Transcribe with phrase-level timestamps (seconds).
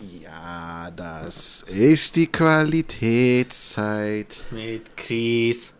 [0.00, 4.44] Ja, das ist die Qualitätszeit.
[4.50, 5.72] Mit Chris.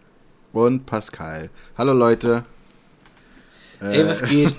[0.54, 1.50] Und Pascal.
[1.76, 2.42] Hallo Leute.
[3.80, 4.54] Ey, was geht?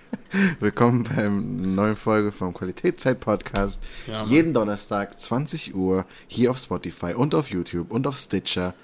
[0.60, 3.82] Willkommen beim neuen Folge vom Qualitätszeit-Podcast.
[4.06, 4.28] Ja, Mann.
[4.30, 8.74] Jeden Donnerstag, 20 Uhr, hier auf Spotify und auf YouTube und auf Stitcher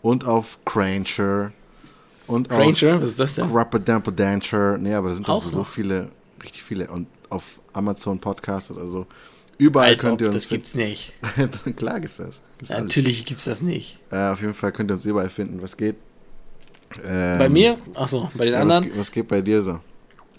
[0.00, 1.52] und auf Crancher
[2.26, 2.96] und Crancher?
[2.96, 3.50] auf Was ist das denn?
[3.52, 4.78] Rappadancer.
[4.78, 5.66] Nee, aber da sind Auch also so noch?
[5.66, 6.08] viele,
[6.42, 6.88] richtig viele.
[6.88, 9.06] Und auf Amazon Podcasts oder so.
[9.58, 11.12] Überall Als könnt ob, ihr uns das gibt's nicht.
[11.76, 12.42] Klar gibt's das.
[12.58, 12.82] Gibt's alles.
[12.84, 13.98] Natürlich gibt's das nicht.
[14.12, 15.60] Äh, auf jeden Fall könnt ihr uns überall finden.
[15.60, 15.96] Was geht?
[17.04, 17.76] Ähm, Bei mir?
[17.96, 18.84] Achso, bei den ja, was, anderen?
[18.92, 19.80] ge- was geht bei dir so?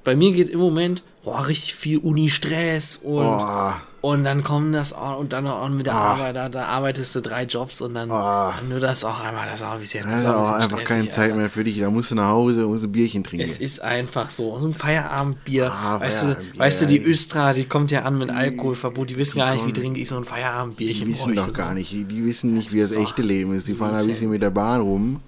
[0.10, 4.94] Bei mir geht im Moment boah, richtig viel Uni-Stress und, Oh, und dann kommen das
[4.94, 6.14] auch, und dann auch mit der Ah.
[6.14, 8.54] Arbeit, da, da arbeitest du drei Jobs und dann, Ah.
[8.58, 10.62] dann nur das auch einmal, das ist auch ein bisschen, da das ist auch ein
[10.64, 11.36] einfach keine Zeit Alter.
[11.36, 11.78] mehr für dich.
[11.80, 13.46] Da musst du nach Hause und musst ein Bierchen trinken.
[13.46, 14.58] Es ist einfach so.
[14.60, 15.72] So ein Feierabendbier.
[15.72, 17.04] Ah, weißt, Feierabendbier, du, weißt du, die.
[17.04, 19.10] Östra, die kommt ja an mit Alkoholverbot.
[19.12, 21.52] Die wissen gar nicht, wie dringend ich so ein die Feierabendbierchen wissen bräuchte.
[21.52, 21.92] doch gar nicht.
[21.92, 23.68] Die, die wissen nicht, Das wie das echte Leben ist.
[23.68, 25.20] Die fahren ein wissen- bisschen mit der Bahn rum.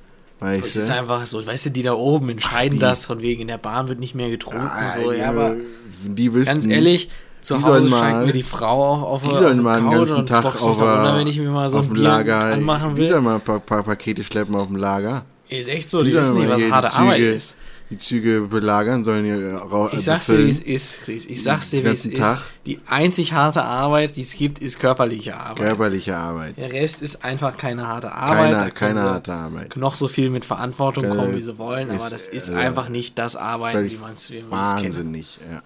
[0.42, 0.94] Es Weißt ist du?
[0.95, 3.88] einfach so, weißt du, die da oben entscheiden die- das von wegen in der Bahn
[3.88, 4.61] wird nicht mehr getrunken.
[4.67, 5.56] Ah, so, ja, die- aber
[6.03, 7.09] die wissen, ganz ehrlich,
[7.42, 9.89] zu die Hause mal- mir die Frau auf, auf, Die auf sollen die mal den
[9.92, 12.39] Couch ganzen Tag auf, runter, wenn ich mir mal so auf dem Lager.
[12.39, 13.08] anmachen Die will.
[13.08, 15.25] sollen mal ein paar, paar Pakete schleppen auf dem Lager.
[15.48, 17.58] Ist echt so, Die die, wissen nicht, was die harte Arbeit ist.
[17.92, 21.25] Die Züge belagern, sollen hier rau- Ich äh, sag's dir, wie es ist, Chris.
[21.25, 22.17] Ich sag's dir, wie es ist.
[22.17, 22.39] Tag.
[22.66, 25.58] Die einzig harte Arbeit, die es gibt, ist körperliche Arbeit.
[25.58, 26.56] Körperliche Arbeit.
[26.58, 28.52] Der Rest ist einfach keine harte Arbeit.
[28.53, 29.75] Keine, keine sie harte Arbeit.
[29.75, 32.56] Noch so viel mit Verantwortung Keine- kommen, wie sie wollen, aber ist, das ist äh,
[32.56, 34.50] einfach nicht das Arbeiten, wie man es kennt.
[34.50, 35.61] Wahnsinnig, ja.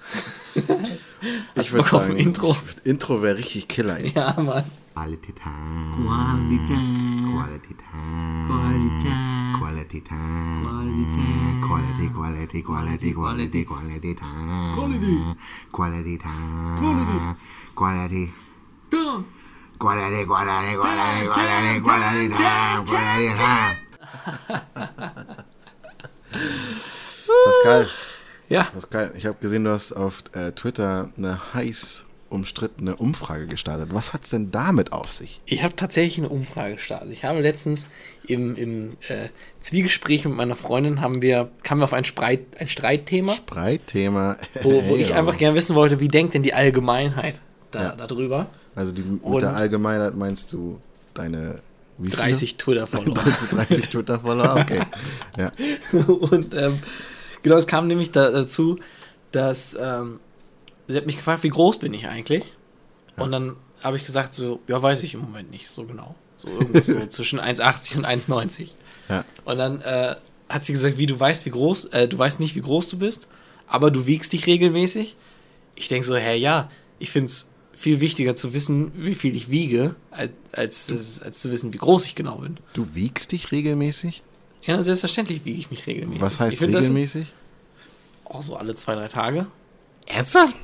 [1.55, 2.55] Hast du würd Bock auf ein Intro?
[2.83, 3.99] Intro wäre richtig killer.
[3.99, 4.11] Ey.
[4.15, 4.63] Ja, Mann.
[4.95, 6.05] Quality Time.
[8.47, 9.24] Quality Time.
[9.85, 10.65] Quality Time.
[10.65, 11.61] Quality Time.
[11.61, 14.73] Quality, quality, quality, quality, quality time.
[14.73, 15.35] Quality.
[15.71, 17.37] Quality time.
[17.75, 18.33] Quality.
[19.77, 22.85] Quality, quality, quality, quality, quality time.
[22.85, 23.77] Quality time.
[27.45, 27.87] Pascal,
[28.49, 33.89] Ja, Pascal, ich habe gesehen, du hast auf äh, Twitter eine heiß umstrittene Umfrage gestartet.
[33.91, 35.39] Was hat's denn damit auf sich?
[35.45, 37.11] ich habe tatsächlich eine Umfrage gestartet.
[37.11, 37.87] Ich habe letztens
[38.27, 39.29] im, im äh,
[39.61, 44.37] Zwiegespräch mit meiner Freundin haben wir, kamen wir auf ein, Spreit, ein Streitthema, Breitthema.
[44.63, 45.17] wo, wo ich Ja.
[45.17, 47.41] einfach gerne wissen wollte, wie denkt denn die Allgemeinheit
[47.71, 47.95] da, Ja.
[47.95, 48.47] darüber?
[48.75, 50.79] Also die, mit Und- der Allgemeinheit meinst du
[51.13, 51.59] deine
[51.97, 52.23] wie viele?
[52.23, 53.13] 30 Twitter-Follower.
[53.51, 54.59] 30 Twitter-Follower?
[54.61, 54.81] Okay.
[55.37, 55.51] Ja.
[56.07, 56.77] Und ähm,
[57.43, 58.79] genau, es kam nämlich da, dazu,
[59.31, 60.19] dass ähm,
[60.87, 62.43] sie hat mich gefragt, wie groß bin ich eigentlich?
[63.17, 66.15] Und dann habe ich gesagt, so, ja, weiß ich im Moment nicht so genau.
[66.37, 68.71] So irgendwas so zwischen 1,80 und 1,90.
[69.09, 69.23] ja.
[69.45, 70.15] Und dann äh,
[70.49, 72.99] hat sie gesagt, wie du weißt, wie groß, äh, du weißt nicht, wie groß du
[72.99, 73.27] bist,
[73.67, 75.15] aber du wiegst dich regelmäßig.
[75.75, 76.69] Ich denke so, hä, ja,
[76.99, 81.51] ich finde es viel wichtiger zu wissen, wie viel ich wiege, als, als, als zu
[81.51, 82.57] wissen, wie groß ich genau bin.
[82.73, 84.23] Du wiegst dich regelmäßig?
[84.63, 86.21] Ja, selbstverständlich wiege ich mich regelmäßig.
[86.21, 87.33] Was heißt find regelmäßig?
[88.23, 89.47] Auch so alle zwei, drei Tage.
[90.07, 90.57] Ernsthaft?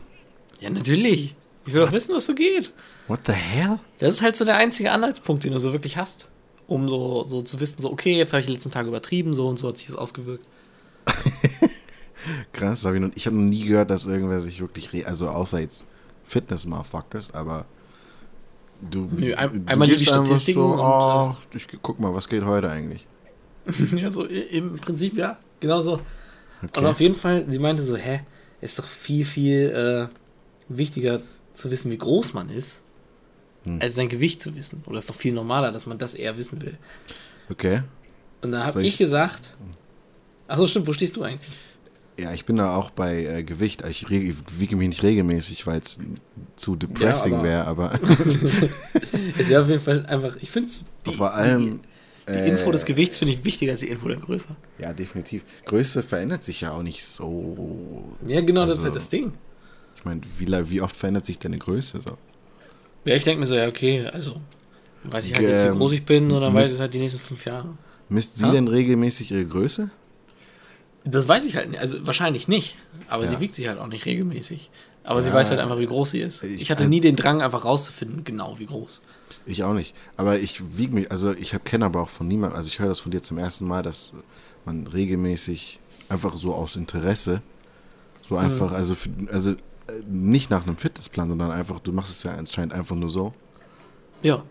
[0.61, 1.35] Ja, natürlich.
[1.65, 2.71] Ich will doch wissen, was so geht.
[3.07, 3.79] What the hell?
[3.99, 6.29] Das ist halt so der einzige Anhaltspunkt, den du so wirklich hast.
[6.67, 9.47] Um so, so zu wissen, so, okay, jetzt habe ich die letzten Tage übertrieben, so
[9.47, 10.47] und so hat sich das ausgewirkt.
[12.53, 15.59] Krass, ich, noch, ich habe noch nie gehört, dass irgendwer sich wirklich, re also außer
[15.59, 15.87] jetzt
[16.27, 17.65] Fitness-Motherfuckers, aber
[18.89, 22.45] du, Nö, ein- du einmal die Statistiken so, und, oh, ich guck mal, was geht
[22.45, 23.05] heute eigentlich?
[23.95, 25.99] ja, so im Prinzip, ja, genau so.
[26.63, 26.79] Okay.
[26.79, 28.21] Und auf jeden Fall, sie meinte so, hä,
[28.61, 30.20] ist doch viel, viel äh,
[30.77, 31.21] wichtiger
[31.53, 32.81] zu wissen, wie groß man ist,
[33.65, 33.79] Hm.
[33.81, 34.83] als sein Gewicht zu wissen.
[34.87, 36.77] Oder ist doch viel normaler, dass man das eher wissen will.
[37.49, 37.81] okay.
[38.43, 39.55] Und da habe ich ich- gesagt,
[40.47, 41.51] achso, stimmt, wo stehst du eigentlich?
[42.17, 43.83] Ja, ich bin da auch bei äh, Gewicht.
[43.89, 45.99] Ich wiege mich nicht regelmäßig, weil es
[46.55, 47.91] zu depressing aber- wäre, aber
[49.37, 51.81] Es wäre auf jeden Fall einfach, ich finde es, vor allem.
[52.27, 54.47] die äh, Info des Gewichts finde ich wichtiger als die Info der Größe.
[54.79, 55.43] Ja, definitiv.
[55.65, 58.03] Größe verändert sich ja auch nicht so.
[58.27, 59.31] Ja, genau, das ist Also- halt das Ding.
[60.01, 62.17] Ich meine, wie, wie oft verändert sich deine Größe so?
[63.05, 64.41] Ja, ich denke mir so, ja, okay, also
[65.03, 67.45] weiß ich halt jetzt, wie groß ich bin, oder weiß ich halt die nächsten fünf
[67.45, 67.69] Jahre.
[68.09, 68.51] Misst sie Ja.
[68.51, 69.91] denn regelmäßig ihre Größe?
[71.03, 72.77] Das weiß ich halt nicht, also wahrscheinlich nicht,
[73.09, 73.29] aber Ja.
[73.29, 74.71] sie wiegt sich halt auch nicht regelmäßig.
[75.03, 75.35] Aber sie Ja.
[75.35, 76.43] weiß halt einfach, wie groß sie ist.
[76.43, 79.01] Ich- Ich, hatte nie den Drang, einfach rauszufinden, genau wie groß.
[79.45, 79.95] Ich auch nicht.
[80.17, 82.87] Aber ich wiege mich, also ich habe kenne aber auch von niemandem, also ich höre
[82.87, 84.11] das von dir zum ersten Mal, dass
[84.65, 87.41] man regelmäßig einfach so aus Interesse,
[88.23, 88.41] so Mhm.
[88.41, 89.55] einfach, also, für, also
[90.09, 93.31] nicht nach einem Fitnessplan, sondern einfach, du machst es ja anscheinend einfach nur so.
[94.21, 94.43] Ja,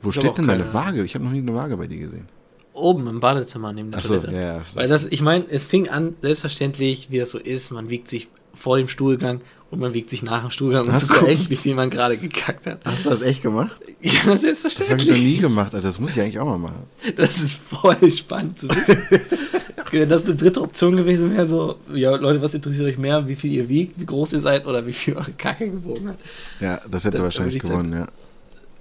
[0.00, 1.04] Wo Ich steht denn deine Waage?
[1.04, 2.26] Ich habe noch nie eine Waage bei dir gesehen.
[2.72, 4.32] oben im Badezimmer neben der Ach so, Toilette.
[4.36, 4.62] ja, ja.
[4.74, 8.28] Weil das, ich meine, es fing an, selbstverständlich, wie das so ist, man wiegt sich
[8.52, 9.40] vor dem Stuhlgang
[9.70, 11.50] und man wiegt sich nach dem Stuhlgang, um Hast zu gucken, echt?
[11.50, 12.80] wie viel man gerade gekackt hat.
[12.84, 13.80] Hast du das echt gemacht?
[14.00, 15.20] Ja, Das habe ich noch selbstverständlich.
[15.22, 15.74] nie gemacht.
[15.74, 15.86] Alter.
[15.86, 16.84] Das muss ich eigentlich auch mal machen.
[17.16, 18.98] Das ist voll spannend zu wissen.
[20.00, 23.34] Wenn das eine dritte Option gewesen wäre, so, ja, Leute, was interessiert euch mehr, wie
[23.34, 26.16] viel ihr wiegt, wie groß ihr seid oder wie viel eure Kacke gewogen hat?
[26.60, 28.06] Ja, das hätte Da- wahrscheinlich gewonnen, ja.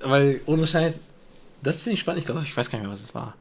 [0.07, 1.01] Weil ohne Scheiß,
[1.62, 2.19] das finde ich spannend.
[2.19, 3.36] Ich glaube, ich weiß gar nicht mehr, was es war.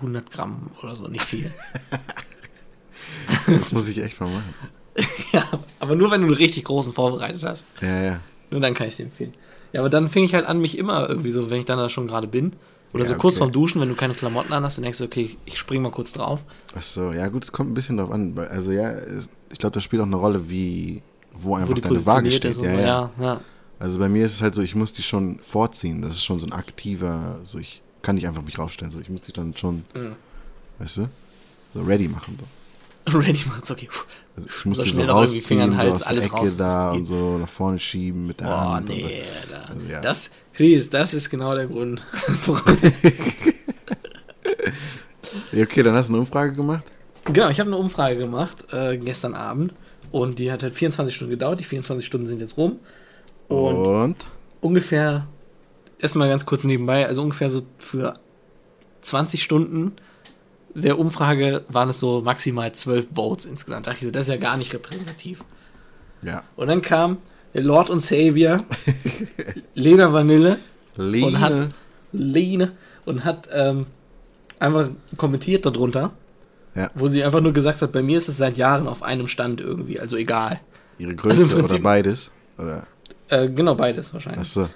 [0.00, 1.50] 100 Gramm oder so, nicht viel.
[3.46, 4.54] Das muss ich echt mal machen.
[5.32, 5.44] ja,
[5.80, 7.66] aber nur wenn du einen richtig großen vorbereitet hast.
[7.82, 8.20] Ja, ja.
[8.50, 9.34] Nur dann kann ich es empfehlen.
[9.72, 11.88] Ja, aber dann fing ich halt an, mich immer irgendwie so, wenn ich dann da
[11.88, 12.52] schon gerade bin.
[12.96, 13.38] Oder Ja, so kurz okay.
[13.40, 15.90] vorm Duschen, wenn du keine Klamotten an hast, dann denkst du, okay, ich- spring mal
[15.92, 16.44] kurz drauf.
[16.76, 18.36] Ach so, ja gut, es kommt ein bisschen drauf an.
[18.50, 18.92] Also ja,
[19.52, 21.02] ich glaube, das spielt auch eine Rolle, wie,
[21.32, 22.52] wo einfach wo die deine Waage steht.
[22.52, 22.76] ist Ja, so.
[22.78, 23.10] ja.
[23.20, 23.40] Ja.
[23.78, 26.00] Also bei mir ist es halt so, ich muss die schon vorziehen.
[26.02, 28.90] Das ist schon so ein aktiver, so ich kann nicht einfach mich raufstellen.
[28.90, 30.12] So ich muss die dann schon, Ja.
[30.78, 31.08] weißt du,
[31.74, 32.38] so ready machen.
[32.38, 32.44] So.
[33.18, 33.88] Ready macht's, okay.
[34.34, 36.26] Also ich muss So die so rausziehen, Finger in den so Hals, aus der alles
[36.26, 38.88] Ecke raus, da und so nach vorne schieben mit der Boah, Hand.
[38.88, 39.22] nee.
[39.68, 40.00] Also, ja.
[40.00, 42.02] Das, Chris, das ist genau der Grund.
[45.52, 46.84] Okay, dann hast du eine Umfrage gemacht.
[47.24, 49.72] genau, ich habe eine Umfrage gemacht äh, gestern Abend
[50.12, 51.60] und die hat halt 24 Stunden gedauert.
[51.60, 52.78] Die 24 Stunden sind jetzt rum.
[53.48, 54.16] Und Und?
[54.60, 55.26] ungefähr,
[55.98, 58.18] erstmal ganz kurz nebenbei, also ungefähr so für
[59.00, 59.92] 20 Stunden
[60.74, 63.86] der Umfrage waren es so maximal 12 Votes insgesamt.
[63.86, 65.42] Da dachte ich so, das ist ja gar nicht repräsentativ.
[66.22, 66.42] Ja.
[66.54, 67.16] Und dann kam
[67.60, 68.64] Lord und Savior,
[69.74, 70.58] Lena Vanille,
[70.96, 71.70] und hat Lene.
[72.12, 72.72] Lene
[73.04, 73.86] und hat ähm,
[74.58, 76.12] einfach kommentiert darunter,
[76.74, 76.90] Ja.
[76.94, 79.60] wo sie einfach nur gesagt hat, bei mir ist es seit Jahren auf einem Stand
[79.60, 80.60] irgendwie, also egal.
[80.98, 82.30] Ihre Also Größe im Prinzip- oder beides?
[82.58, 82.86] Oder?
[83.28, 84.40] Äh, genau beides wahrscheinlich.
[84.40, 84.68] Achso.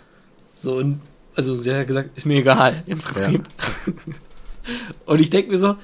[0.58, 1.00] So, und,
[1.34, 3.42] also sie hat gesagt, ist mir egal, im Prinzip.
[5.06, 5.76] und ich denke mir so,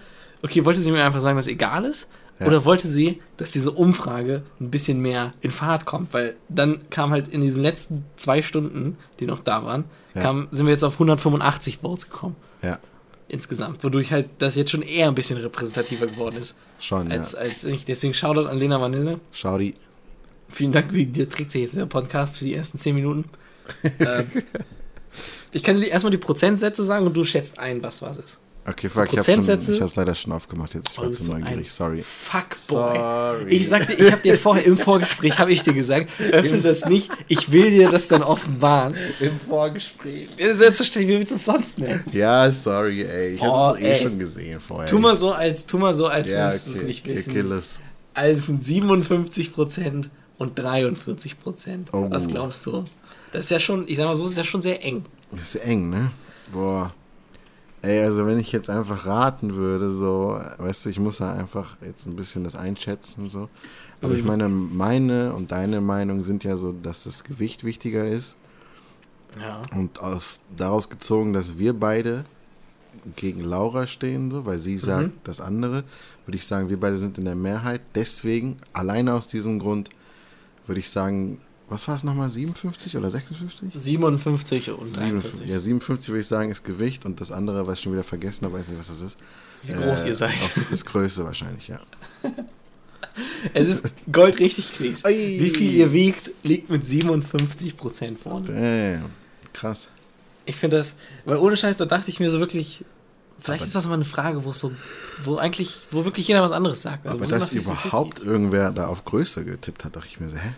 [0.42, 2.08] okay, wollte sie mir einfach sagen, dass egal ist?
[2.38, 2.46] Ja.
[2.46, 6.12] Oder wollte sie, dass diese Umfrage ein bisschen mehr in Fahrt kommt?
[6.12, 9.84] Weil dann kam halt in diesen letzten zwei Stunden, die noch da waren,
[10.14, 10.22] Ja.
[10.22, 12.36] kam, sind wir jetzt auf 185 Votes gekommen.
[12.62, 12.78] Ja,
[13.28, 13.82] Insgesamt.
[13.82, 16.58] Wodurch halt das jetzt schon eher ein bisschen repräsentativer geworden ist.
[16.78, 17.40] schon, Als, ja.
[17.40, 17.84] als ich.
[17.84, 19.18] Deswegen Shoutout an Lena Vanille.
[19.32, 19.74] Schau die.
[20.48, 23.24] Vielen Dank, wie dir trägt sich jetzt der Podcast für die ersten 10 Minuten.
[23.98, 24.26] ähm,
[25.52, 28.38] ich kann dir erstmal die Prozentsätze sagen und du schätzt ein, was was ist.
[28.68, 30.88] Okay, fuck, ich ich hab's leider schon aufgemacht jetzt.
[30.92, 32.02] Ich Oh, war bist zu so neugierig, sorry.
[32.02, 32.96] Fuckboy.
[32.96, 33.48] Sorry.
[33.50, 37.10] Ich sagte, ich habe dir vorher im Vorgespräch habe ich dir gesagt, öffne das nicht.
[37.28, 38.94] Ich will dir das dann offenbaren.
[39.20, 40.28] Im Vorgespräch.
[40.36, 42.02] Selbstverständlich, wie willst du es sonst nennen?
[42.12, 43.34] Ja, sorry, ey.
[43.34, 44.02] Ich Oh, hab's eh ey.
[44.02, 44.86] schon gesehen vorher.
[44.88, 47.12] Tu mal so, als tu mal so, als ja, würdest du es okay, nicht okay,
[47.14, 47.32] wissen.
[47.32, 47.78] kill es.
[48.14, 50.08] Also es sind 57%
[50.38, 51.86] und 43%.
[51.92, 52.06] Oh.
[52.10, 52.82] Was glaubst du?
[53.32, 55.04] Das ist ja schon, ich sag mal so, ist ja schon sehr eng.
[55.30, 56.10] Das ist eng, ne?
[56.52, 56.92] Boah.
[57.82, 61.76] Ey, also wenn ich jetzt einfach raten würde, so, weißt du, ich muss da einfach
[61.84, 63.48] jetzt ein bisschen das einschätzen, so.
[64.02, 64.26] Aber ich Mhm.
[64.28, 68.36] meine, meine und deine Meinung sind ja so, dass das Gewicht wichtiger ist.
[69.40, 69.60] Ja.
[69.78, 72.24] Und aus, daraus gezogen, dass wir beide
[73.14, 75.12] gegen Laura stehen, so, weil sie sagt Mhm.
[75.24, 75.84] das andere,
[76.24, 77.82] würde ich sagen, wir beide sind in der Mehrheit.
[77.94, 79.90] Deswegen, alleine aus diesem Grund,
[80.66, 81.38] würde ich sagen,
[81.68, 83.70] was war es nochmal, 57 oder 56?
[83.74, 85.22] 57 und 57.
[85.22, 85.48] 43.
[85.48, 88.44] Ja, 57 würde ich sagen, ist Gewicht und das andere, was ich schon wieder vergessen
[88.44, 89.18] habe, weiß nicht, was das ist.
[89.64, 90.34] Wie groß ihr seid.
[90.70, 91.80] Ist Größe wahrscheinlich, ja.
[93.54, 95.02] Es ist goldrichtig, Chris.
[95.04, 98.46] Wie viel ihr wiegt, liegt mit 57% vorne.
[98.46, 99.10] Damn.
[99.54, 99.88] Krass.
[100.44, 102.84] Ich finde das, weil ohne Scheiß, da dachte ich mir so wirklich,
[103.38, 104.72] vielleicht Aber- ist das mal eine Frage, wo es so,
[105.24, 107.06] wo eigentlich, wo wirklich jeder was anderes sagt.
[107.06, 110.28] Also Aber dass immer 50-50 überhaupt irgendwer da auf Größe getippt hat, dachte ich mir
[110.28, 110.52] so, hä?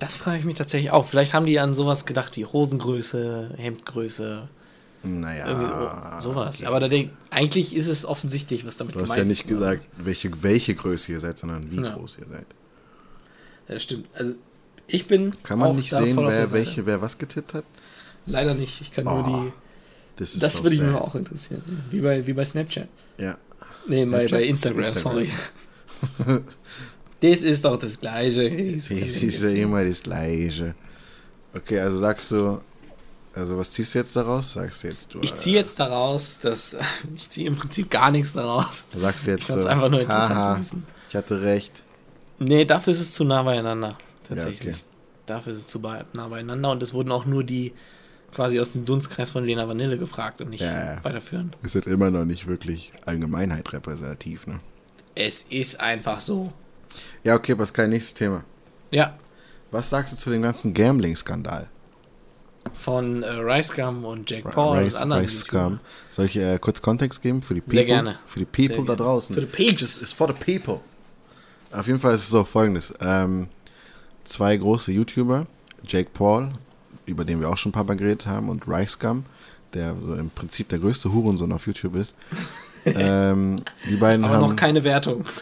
[0.00, 1.04] Das frage ich mich tatsächlich auch.
[1.06, 4.48] Vielleicht haben die an sowas gedacht wie Hosengröße, Hemdgröße,
[5.02, 6.18] Naja.
[6.20, 6.64] sowas.
[6.64, 9.48] Aber da denk, eigentlich ist es offensichtlich, was damit Du hast gemeint ja nicht ist.
[9.48, 11.90] gesagt, welche, welche Größe ihr seid, sondern wie Ja.
[11.94, 12.46] groß ihr seid.
[13.68, 14.08] Ja, stimmt.
[14.14, 14.34] Also
[14.88, 15.32] ich bin.
[15.44, 17.64] Kann man nicht sehen, wer, welche, wer was getippt hat?
[18.26, 18.80] Leider nicht.
[18.80, 19.52] Ich kann Oh, nur die.
[20.16, 20.90] Das ist Das würde ich sad.
[20.92, 21.62] mir auch interessieren.
[21.90, 22.88] Wie bei, wie bei Snapchat.
[23.18, 23.38] Ja.
[23.86, 24.30] Nee, bei, Snapchat?
[24.32, 25.12] bei Instagram, Instagram.
[25.14, 25.30] sorry.
[27.20, 28.42] das ist doch das Gleiche.
[28.48, 30.74] Es ist ja immer das Gleiche.
[31.54, 32.60] Okay, also sagst du,
[33.34, 34.52] also was ziehst du jetzt daraus?
[34.54, 36.76] Sagst du jetzt, du, Ich ziehe jetzt daraus, dass.
[37.16, 38.86] Ich ziehe im Prinzip gar nichts daraus.
[38.94, 40.86] äh, sagst du Ich jetzt es so, einfach nur interessant haha, zu wissen.
[41.08, 41.82] Ich hatte recht.
[42.38, 43.90] Nee, dafür ist es zu nah beieinander.
[44.24, 44.74] Tatsächlich.
[44.76, 44.84] okay.
[45.26, 47.72] Dafür ist es zu nah beieinander und es wurden auch nur die
[48.34, 51.04] quasi aus dem Dunstkreis von Lena Vanille gefragt und nicht Ja, ja.
[51.04, 51.52] weiterführen.
[51.62, 54.58] Ist immer noch nicht wirklich Allgemeinheit repräsentativ, ne?
[55.14, 56.52] Es ist einfach so.
[57.22, 58.44] Ja, okay, Pascal, nächstes Thema.
[58.90, 59.16] Ja,
[59.70, 61.68] Was sagst du zu dem ganzen Gambling-Skandal?
[62.72, 65.78] von äh, Rice Gum und Jack Paul Rice, und anderen Rice YouTubern.
[65.78, 65.86] Scum.
[66.10, 67.74] Soll ich äh, kurz Kontext geben für die People?
[67.74, 68.18] Sehr gerne.
[68.26, 69.34] Für die People da draußen.
[69.34, 69.80] Für die Peeps.
[69.80, 70.80] Das ist for the people.
[71.72, 72.94] Auf jeden Fall ist es so folgendes.
[73.00, 73.48] Ähm,
[74.24, 75.46] zwei große YouTuber,
[75.86, 76.50] Jake Paul,
[77.06, 79.24] über den wir auch schon ein paar Mal geredet haben, und Rice Gum,
[79.72, 82.14] der so im Prinzip der größte Hurensohn auf YouTube ist.
[82.84, 85.24] Ähm, die beiden Aber haben noch keine Wertung.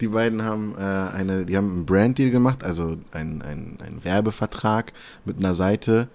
[0.00, 4.92] die beiden haben äh, eine, die haben einen Brand-Deal gemacht, also einen ein Werbevertrag
[5.24, 6.08] mit einer Seite,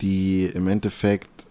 [0.00, 1.46] die im Endeffekt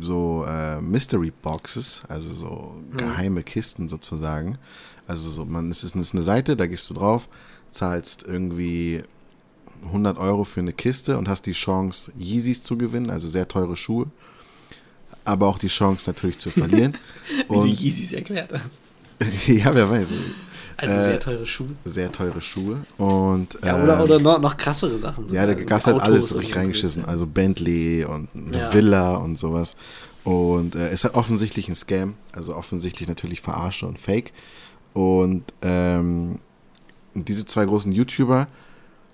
[0.00, 4.58] so äh, Mystery Boxes, also so geheime Kisten sozusagen.
[5.06, 7.28] Also so, man, es ist, es ist eine Seite, da gehst du drauf,
[7.70, 9.02] zahlst irgendwie
[9.84, 13.76] 100 Euro für eine Kiste und hast die Chance, Yeezys zu gewinnen, also sehr teure
[13.76, 14.06] Schuhe.
[15.26, 16.94] Aber auch die Chance natürlich zu verlieren.
[17.48, 18.80] Wie du und Yeezys erklärt hast.
[19.48, 20.08] ja, wer weiß.
[20.78, 21.68] Also Äh, sehr teure Schuhe.
[21.84, 22.84] Sehr teure Schuhe.
[22.98, 25.26] Und Ja, oder, ähm, oder noch, noch krassere Sachen.
[25.28, 25.64] ja, da sogar.
[25.66, 27.02] gab es halt Autos alles richtig so reingeschissen.
[27.02, 27.12] Blödsinn.
[27.12, 28.74] Also Bentley und eine Ja.
[28.74, 29.74] Villa und sowas.
[30.24, 32.14] Und äh, ist halt offensichtlich ein Scam.
[32.32, 34.32] Also offensichtlich natürlich Verarsche und Fake.
[34.92, 36.38] Und ähm,
[37.14, 38.46] diese zwei großen YouTuber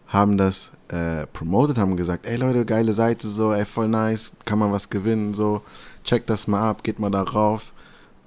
[0.09, 4.59] haben das äh, promoted, haben gesagt, ey Leute, geile Seite, so, ey, voll nice, kann
[4.59, 5.63] man was gewinnen, so,
[6.05, 7.73] checkt das mal ab, geht mal darauf.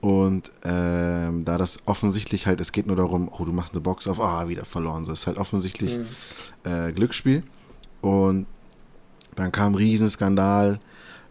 [0.01, 4.07] Und ähm, da das offensichtlich halt, es geht nur darum, oh, du machst eine Box
[4.07, 5.03] auf, ah, wieder verloren.
[5.03, 5.97] So, ist halt offensichtlich
[6.63, 7.41] äh, Glücksspiel.
[8.01, 8.45] Und
[9.35, 10.79] dann kam ein Riesenskandal,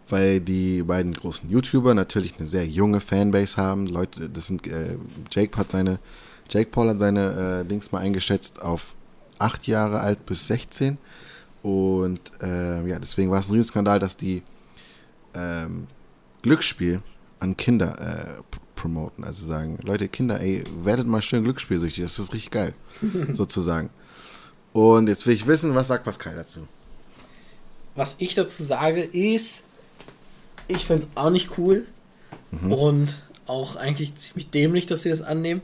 [0.09, 3.87] weil die beiden großen YouTuber natürlich eine sehr junge Fanbase haben.
[3.87, 4.97] Leute, das sind, äh,
[5.31, 5.99] Jake hat seine,
[6.49, 8.95] Jake Paul hat seine äh, Dings mal eingeschätzt auf
[9.39, 10.97] acht Jahre alt bis 16.
[11.63, 14.43] Und äh, ja, deswegen war es ein Riesenskandal, dass die
[15.33, 15.87] ähm,
[16.45, 17.01] Glücksspiel
[17.39, 18.41] an Kinder äh,
[18.75, 19.23] promoten.
[19.23, 22.73] Also sagen, Leute, Kinder, ey, werdet mal schön glücksspielsüchtig, das ist richtig geil.
[23.33, 23.89] sozusagen.
[24.73, 26.67] Und jetzt will ich wissen, was sagt Pascal dazu?
[27.95, 29.65] Was ich dazu sage ist,
[30.67, 31.85] ich finde es auch nicht cool
[32.51, 32.71] Mhm.
[32.71, 35.61] und auch eigentlich ziemlich dämlich, dass sie das annehmen.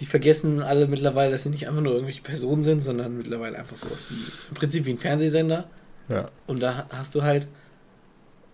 [0.00, 3.76] Die vergessen alle mittlerweile, dass sie nicht einfach nur irgendwelche Personen sind, sondern mittlerweile einfach
[3.76, 4.14] sowas wie,
[4.48, 5.68] im Prinzip wie ein Fernsehsender.
[6.08, 6.30] Ja.
[6.46, 7.46] Und da hast du halt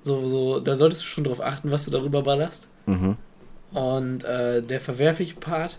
[0.05, 2.69] so, so, da solltest du schon drauf achten, was du darüber ballerst.
[2.85, 3.17] Mhm.
[3.73, 5.79] Und äh, der verwerfliche Part,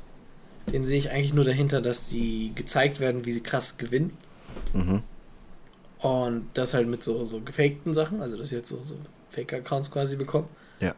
[0.66, 4.18] den sehe ich eigentlich nur dahinter, dass die gezeigt werden, wie sie krass gewinnen.
[4.74, 5.04] Mhm.
[6.00, 8.96] Und das halt mit so, so gefakten Sachen, also dass sie jetzt so, so
[9.30, 10.48] Fake-Accounts quasi bekommen.
[10.80, 10.96] Ja.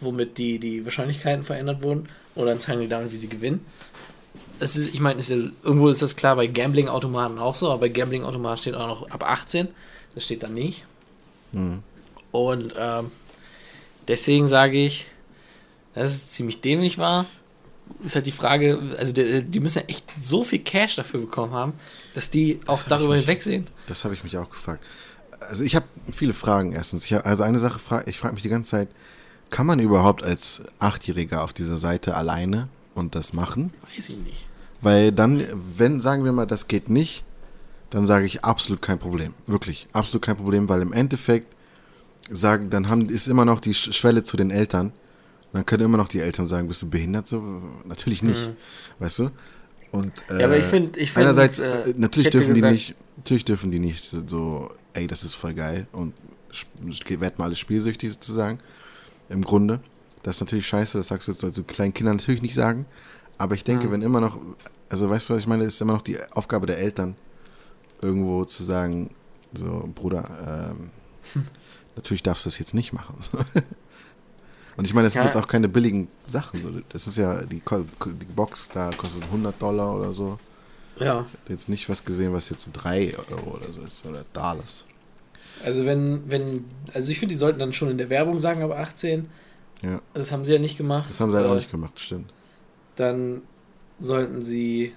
[0.00, 2.08] Womit die, die Wahrscheinlichkeiten verändert wurden.
[2.34, 3.60] Und dann zeigen die damit, wie sie gewinnen.
[4.58, 7.80] Das ist, ich meine, ist ja, irgendwo ist das klar bei Gambling-Automaten auch so, aber
[7.80, 9.68] bei Gambling-Automaten steht auch noch ab 18.
[10.14, 10.86] Das steht da nicht.
[11.52, 11.82] Mhm.
[12.32, 13.10] Und ähm,
[14.08, 15.06] deswegen sage ich,
[15.94, 17.26] dass es ziemlich dämlich war.
[18.04, 21.52] Ist halt die Frage, also die, die müssen ja echt so viel Cash dafür bekommen
[21.52, 21.72] haben,
[22.14, 23.66] dass die auch ich darüber mich- hinwegsehen.
[23.88, 24.84] Das habe ich mich auch gefragt.
[25.40, 27.10] Also ich habe viele Fragen erstens.
[27.10, 28.88] Hab, also eine Sache, fra ich frage mich die ganze Zeit,
[29.50, 33.74] kann man überhaupt als Achtjähriger auf dieser Seite alleine und das machen?
[33.96, 34.46] Weiß ich nicht.
[34.82, 35.44] Weil dann,
[35.76, 37.24] wenn, sagen wir mal, das geht nicht,
[37.90, 39.34] dann sage ich absolut kein Problem.
[39.48, 41.56] Wirklich, absolut kein Problem, weil im Endeffekt
[42.30, 44.86] sagen, dann haben, ist immer noch die Sch- Schwelle zu den Eltern.
[44.88, 47.26] Und dann können immer noch die Eltern sagen, bist du behindert?
[47.26, 47.42] So,
[47.84, 48.50] natürlich nicht.
[49.00, 49.30] Weißt du?
[49.90, 50.40] Und, äh, Mhm.
[50.40, 52.94] Ja, aber ich find- ich find, einerseits, äh, äh, ich natürlich dürfen die gesagt- nicht,
[53.16, 56.14] natürlich dürfen die nicht so, ey, das ist voll geil und
[57.08, 58.58] werd mal alles spielsüchtig sozusagen.
[59.28, 59.80] Im Grunde.
[60.22, 62.86] Das ist natürlich scheiße, das sagst du jetzt so kleinen Kindern natürlich nicht sagen.
[63.38, 64.38] Aber ich denke, wenn immer noch,
[64.88, 67.16] also weißt du, was ich meine, es ist immer noch die Aufgabe der Eltern,
[68.02, 69.10] irgendwo zu sagen,
[69.54, 70.90] so, Bruder, ähm,
[71.96, 73.16] natürlich darfst du das jetzt nicht machen.
[74.76, 75.28] Und ich meine, das sind Ja.
[75.28, 76.62] jetzt auch keine billigen Sachen.
[76.62, 76.70] So.
[76.88, 80.38] Das ist ja, die, die Box da kostet 100 Dollar oder so.
[80.98, 81.26] Ja.
[81.48, 84.86] Jetzt nicht was gesehen, was jetzt 3 Euro oder so ist, oder Dollars.
[85.64, 88.78] Also wenn, wenn, also ich finde, die sollten dann schon in der Werbung sagen, aber
[88.78, 89.28] 18.
[89.82, 91.08] Ja, Das haben sie ja nicht gemacht.
[91.10, 92.32] das haben sie halt auch Äh, nicht gemacht, stimmt.
[92.96, 93.42] Dann
[93.98, 94.94] sollten sie,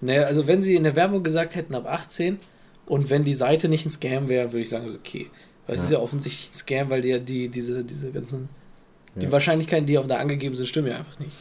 [0.00, 2.38] ne, also wenn sie in der Werbung gesagt hätten ab 18
[2.86, 5.30] und wenn die Seite nicht ein Scam wäre, würde ich sagen, okay.
[5.66, 5.84] Weil es Ja.
[5.86, 8.48] ist ja offensichtlich ein Scam, weil die, ja die diese, diese ganzen,
[9.16, 9.32] die Ja.
[9.32, 11.32] Wahrscheinlichkeiten, die auf da angegeben sind, stimmen ja einfach nicht.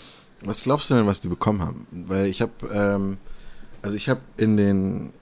[0.46, 1.88] Was glaubst du denn, was die bekommen haben?
[1.92, 3.18] Weil ich habe, ähm,
[3.82, 5.14] also ich habe in den,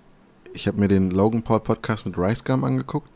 [0.54, 3.10] ich habe mir den Logan Paul Podcast mit Rice Gum angeguckt.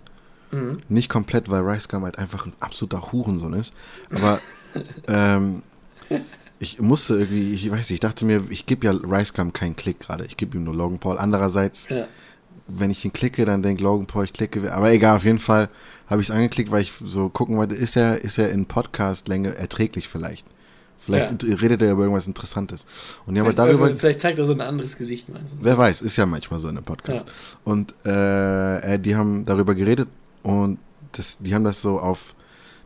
[0.52, 0.78] Mhm.
[0.90, 3.74] Nicht komplett, weil Rice Gum halt einfach ein absoluter Hurensohn ist.
[4.12, 4.40] Aber
[5.08, 5.64] ähm,
[6.60, 9.76] ich musste irgendwie, ich weiß nicht, ich dachte mir, ich gebe ja Rice Gum keinen
[9.76, 10.26] Klick gerade.
[10.26, 11.18] Ich gebe ihm nur Logan Paul.
[11.18, 12.08] Andererseits, Ja.
[12.68, 14.74] Wenn ich ihn klicke, dann denkt Logan Paul, ich klicke.
[14.74, 15.70] Aber egal, auf jeden Fall
[16.08, 19.56] habe ich es angeklickt, weil ich so gucken wollte, ist er, ist er in Podcast-Länge
[19.56, 20.46] erträglich vielleicht?
[20.98, 21.56] Vielleicht Ja.
[21.58, 22.86] redet er über irgendwas Interessantes.
[23.28, 25.58] Und die halt Vielleicht, darüber, vielleicht zeigt er so ein anderes Gesicht, meinst du?
[25.62, 27.28] wer weiß, ist ja manchmal so in einem Podcast.
[27.64, 30.08] Und äh, äh, die haben darüber geredet
[30.42, 30.80] und
[31.12, 32.34] das, die haben das so auf,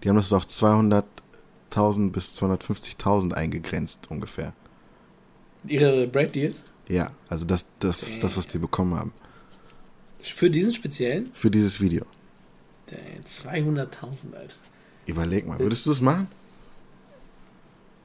[0.03, 4.53] die haben das so auf 200.000 bis 250.000 eingegrenzt ungefähr.
[5.65, 6.65] Ihre Brand Deals?
[6.87, 9.13] Ja, also das, das ist das, was die bekommen haben.
[10.21, 11.29] Für diesen speziellen?
[11.33, 12.05] Für dieses Video.
[12.91, 14.55] Der 200.000, Alter.
[15.05, 16.27] Überleg mal, würdest du es machen?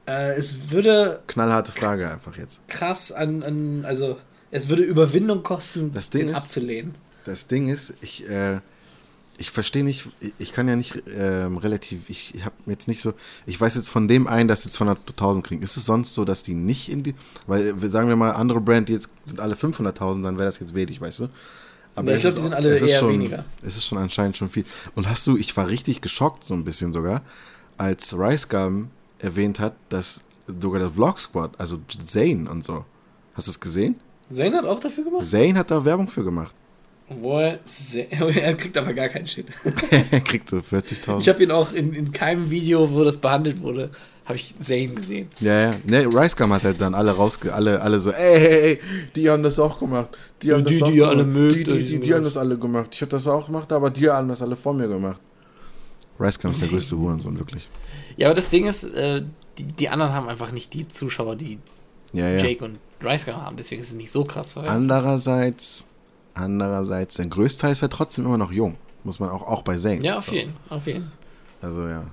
[0.06, 2.60] Äh, es würde Knallharte Frage einfach jetzt.
[2.68, 4.18] krass an, an, also
[4.50, 6.94] es würde Überwindung kosten, Das Ding den ist- abzulehnen.
[7.24, 8.60] Das Ding ist, ich, äh,
[9.38, 10.06] ich verstehe nicht,
[10.38, 13.14] ich- kann ja nicht ähm, relativ, ich, habe jetzt nicht so,
[13.46, 15.62] ich weiß jetzt von dem einen, dass sie 200.000 kriegen.
[15.62, 17.14] Ist es sonst so, dass die nicht in die,
[17.46, 20.74] weil sagen wir mal, andere Brand, die jetzt sind alle 500.000, dann wäre das jetzt
[20.74, 21.28] wenig, weißt du?
[21.96, 23.44] Aber Ja, ich es glaub, ist die sind alle eher schon, weniger.
[23.62, 24.64] Es ist schon anscheinend schon viel.
[24.94, 27.22] Und hast du, ich war richtig geschockt, so ein bisschen sogar,
[27.78, 30.24] als Rice Gum erwähnt hat, dass
[30.60, 32.84] sogar der Vlog Squad, also Zane und so,
[33.34, 33.96] hast du es gesehen?
[34.28, 35.22] Zane hat auch dafür gemacht?
[35.24, 36.54] Zane hat da Werbung für gemacht.
[37.66, 39.46] Sehr- er kriegt aber gar keinen Shit.
[40.10, 41.20] er kriegt so 40.000.
[41.20, 43.90] Ich habe ihn auch in, in keinem Video, wo das behandelt wurde,
[44.24, 45.28] habe ich Zane gesehen.
[45.40, 45.70] Ja, ja.
[45.84, 47.52] Ne, Rice Gum hat halt dann alle rausge...
[47.52, 48.80] Alle, alle so, ey, hey, hey,
[49.14, 50.10] die haben das auch gemacht.
[50.42, 51.34] Die haben die, das auch die ihr alle gemacht.
[51.36, 52.90] mögt, Die, die, die die, die haben das alle gemacht.
[52.94, 55.20] Ich habe das auch gemacht, aber die haben das alle vor mir gemacht.
[56.18, 57.68] Rice Gum ist der größte Hurensohn, wirklich.
[58.16, 59.22] Ja, aber das Ding ist, äh,
[59.58, 61.58] die, die anderen haben einfach nicht die Zuschauer, die
[62.12, 62.38] Ja, ja.
[62.38, 63.56] Jake und Rice Gum haben.
[63.56, 64.56] Deswegen ist es nicht so krass.
[64.56, 65.88] Andererseits,
[66.34, 68.76] andererseits, der Größteil ist ja trotzdem immer noch jung.
[69.02, 70.00] Muss man auch, auch bei Zane.
[70.02, 70.32] Ja, auf So.
[70.32, 71.10] jeden, auf jeden.
[71.60, 72.04] Also, ja.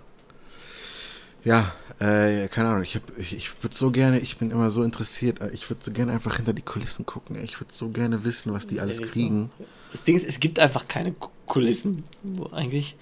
[1.43, 4.83] Ja, äh, keine Ahnung, ich, hab- ich, ich würde so gerne, ich bin immer so
[4.83, 7.37] interessiert, äh, ich würde so gerne einfach hinter die Kulissen gucken.
[7.43, 9.49] Ich würde so gerne wissen, was die alles ehrlich kriegen.
[9.59, 9.65] So.
[9.91, 12.03] Das Ding ist, es gibt einfach keine Ku- Kulissen.
[12.35, 12.95] So, eigentlich.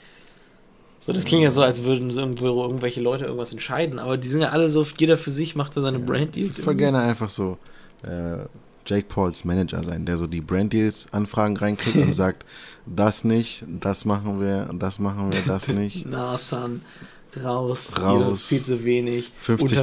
[0.99, 4.27] So, das klingt ja so, als würden so irgendwo irgendwelche Leute irgendwas entscheiden, aber die
[4.27, 6.57] sind ja alle so, jeder für sich macht da seine Brand Ich Deals.
[6.57, 7.57] würde voll gerne einfach so
[8.03, 8.39] äh,
[8.85, 12.43] Jake Pauls Manager sein, der so die Brand Deals Anfragen reinkriegt und sagt,
[12.85, 16.05] das nicht, das machen wir, das machen wir, das nicht.
[16.05, 16.81] Na, Son,
[17.43, 18.45] raus, Raus.
[18.47, 19.31] Viel zu wenig.
[19.45, 19.75] 50.000, unter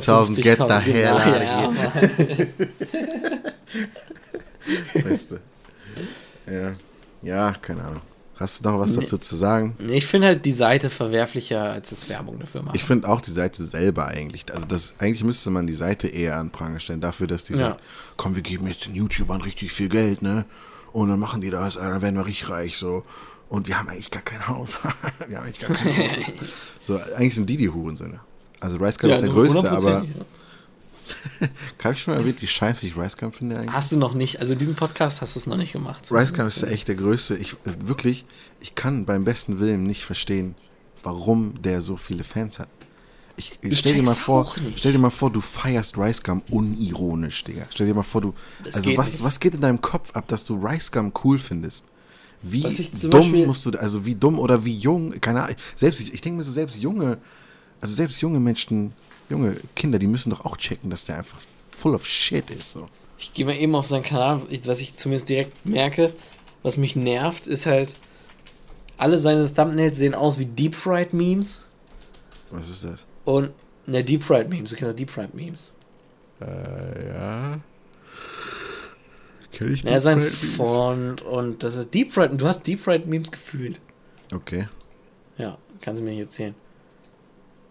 [0.43, 1.73] get the 50.000, hell genau, out ja,
[5.31, 5.41] du.
[6.53, 6.75] Ja.
[7.23, 8.01] ja, keine Ahnung.
[8.39, 9.75] Hast du noch was dazu zu sagen?
[9.89, 12.77] Ich finde halt die Seite verwerflicher, als es Werbung dafür macht.
[12.77, 16.37] Ich finde auch die Seite selber eigentlich, also das eigentlich müsste man die Seite eher
[16.37, 17.71] an Pranger stellen, dafür, dass die Ja.
[17.71, 17.81] sagt,
[18.19, 20.45] komm, wir geben jetzt den YouTubern richtig viel Geld, ne?
[20.93, 23.05] Und dann machen die das, äh, dann werden wir richtig reich, so.
[23.49, 24.77] Und wir haben eigentlich gar kein Haus.
[25.29, 26.37] wir haben eigentlich gar kein Haus.
[26.81, 28.21] So, eigentlich sind die die Hurensöhne.
[28.61, 31.49] Also Rice Gum ist der größte, aber ja.
[31.85, 33.73] habe ich schon mal erwähnt, wie scheiße ich Rice Gum finde eigentlich?
[33.73, 36.11] Hast du noch nicht, also diesen Podcast hast du es noch nicht gemacht.
[36.11, 37.37] Rice Gum ist echt der größte.
[37.37, 38.25] Ich wirklich,
[38.61, 40.55] ich kann beim besten Willen nicht verstehen,
[41.03, 42.69] warum der so viele Fans hat.
[43.37, 47.45] Ich, Ich stell dir mal vor, stell dir mal vor, du feierst Rice Gum unironisch,
[47.45, 47.67] Digga.
[47.71, 49.25] Stell dir mal vor, du, Das also was, nicht.
[49.25, 51.85] was geht in deinem Kopf ab, dass du Rice Gum cool findest?
[52.53, 56.13] Wie dumm Beispiel- musst du, also wie dumm oder wie jung, keine Ahnung, selbst, ich,
[56.15, 57.19] ich denke mir so, selbst junge,
[57.81, 58.93] also selbst junge Menschen,
[59.29, 61.39] junge Kinder, die müssen doch auch checken, dass der einfach
[61.71, 62.89] full of shit ist, so.
[63.19, 66.13] Ich gehe mal eben auf seinen Kanal, was ich zumindest direkt merke,
[66.63, 67.97] was mich nervt, ist halt,
[68.99, 71.67] alle seine Thumbnails sehen aus wie Deep Fried Memes
[72.51, 73.05] Was ist das?
[73.25, 73.51] und,
[73.87, 75.71] ne, Deep Fried Memes, du kennst ja Deep Fried Memes.
[76.41, 77.61] Äh, ja.
[79.57, 80.21] Kenn ich Ja, sein?
[80.21, 83.81] Font und das ist Deep Fried, du hast Deep Fried Memes gefühlt.
[84.35, 84.69] Okay.
[85.39, 86.55] Ja, kannst du mir nicht erzählen.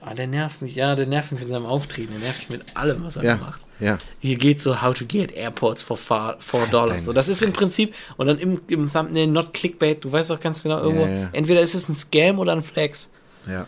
[0.01, 2.75] Ah, der nervt mich, ja, der nervt mich mit seinem Auftreten, der nervt mich mit
[2.77, 3.35] allem, was er Ja.
[3.37, 3.61] macht.
[3.79, 3.97] Ja.
[4.19, 6.37] Hier geht so How to get Airports for 4
[6.71, 7.05] Dollars.
[7.05, 7.51] So, das ist im.
[7.53, 11.09] Prinzip, und dann im, im Thumbnail not Clickbait, du weißt doch ganz genau irgendwo, Ja,
[11.09, 11.29] ja.
[11.33, 13.11] entweder ist es ein Scam oder ein Flex.
[13.47, 13.67] Ja.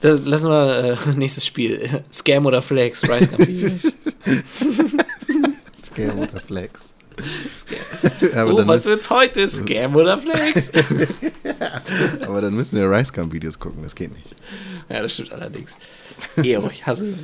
[0.00, 2.02] Das lassen wir äh, nächstes Spiel.
[2.12, 3.28] Scam oder Flex, Rice.
[5.90, 6.94] Scam oder Flex.
[7.56, 7.78] Scam.
[8.48, 9.46] Oh, was wird's heute?
[9.48, 10.70] Scam oder Flex?
[12.26, 14.34] aber dann müssen wir Rice Gum Videos gucken, das geht nicht.
[14.88, 15.76] ja, das stimmt allerdings.
[16.42, 17.14] Ehe ich hasse.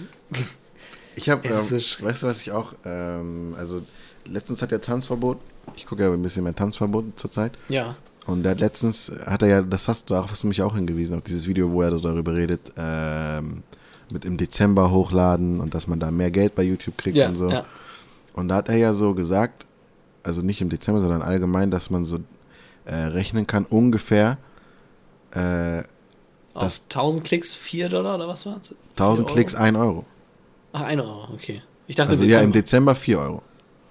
[1.15, 2.03] Ich habe, so ähm, schrecklich.
[2.03, 3.83] weißt du, was ich auch, ähm, also
[4.27, 5.39] letztens hat er Tanzverbot.
[5.77, 7.53] Ich gucke ja ein bisschen mehr Tanzverbot zurzeit.
[7.69, 7.97] Ja.
[8.27, 10.75] Und der hat letztens hat er ja, das hast du auch, hast du mich auch
[10.75, 13.63] hingewiesen, auf dieses Video, wo er so darüber redet, ähm,
[14.11, 17.37] mit im Dezember hochladen und dass man da mehr Geld bei YouTube kriegt Ja, und
[17.37, 17.49] so.
[17.51, 17.65] ja.
[18.37, 19.67] Und da hat er ja so gesagt,
[20.23, 22.19] also nicht im Dezember, sondern allgemein, dass man so
[22.85, 24.39] äh, rechnen kann, ungefähr
[25.33, 25.83] äh,
[26.55, 28.75] Das- 1000 Klicks 4 Dollar oder was war's?
[28.91, 29.65] 1000 4 Klicks Euro?
[29.65, 30.05] 1 Euro.
[30.73, 31.63] Ach, 1 Euro, okay.
[31.89, 33.43] Ich dachte Also ja, im Dezember 4 Euro.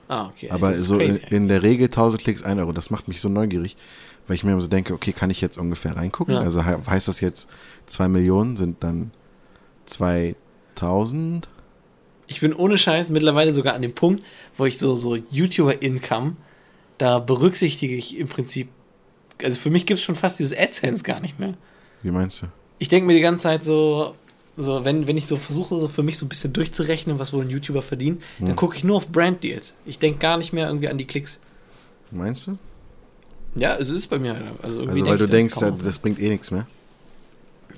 [0.08, 0.50] Ah, okay.
[0.52, 1.36] Aber so in, crazy.
[1.36, 2.72] in der Regel 1000 Klicks 1 Euro.
[2.74, 3.76] Das macht mich so neugierig,
[4.28, 6.36] weil ich mir immer so denke, okay, kann ich jetzt ungefähr reingucken?
[6.36, 6.42] Ja.
[6.42, 7.50] Also he heißt das jetzt
[7.88, 9.12] 2 Millionen sind dann
[9.86, 11.48] 2000?
[12.28, 14.24] Ich bin ohne Scheiß mittlerweile sogar an dem Punkt,
[14.58, 16.36] wo ich so, so YouTuber-Income,
[16.98, 18.70] da berücksichtige ich im Prinzip,
[19.44, 21.54] also für mich gibt es schon fast dieses AdSense gar nicht mehr.
[22.02, 22.48] Wie meinst du?
[22.80, 24.16] Ich denke mir die ganze Zeit so,
[24.58, 27.44] so, wenn, wenn ich so versuche, so für mich so ein bisschen durchzurechnen, was wohl
[27.44, 29.76] ein YouTuber verdient, dann gucke ich nur auf Brand-Deals.
[29.86, 31.40] Ich denke gar nicht mehr irgendwie an die Klicks.
[32.12, 32.58] Meinst du?
[33.56, 34.36] Ja, es ist bei mir.
[34.62, 36.66] Also, irgendwie Also weil du denkst, das bringt eh nichts mehr.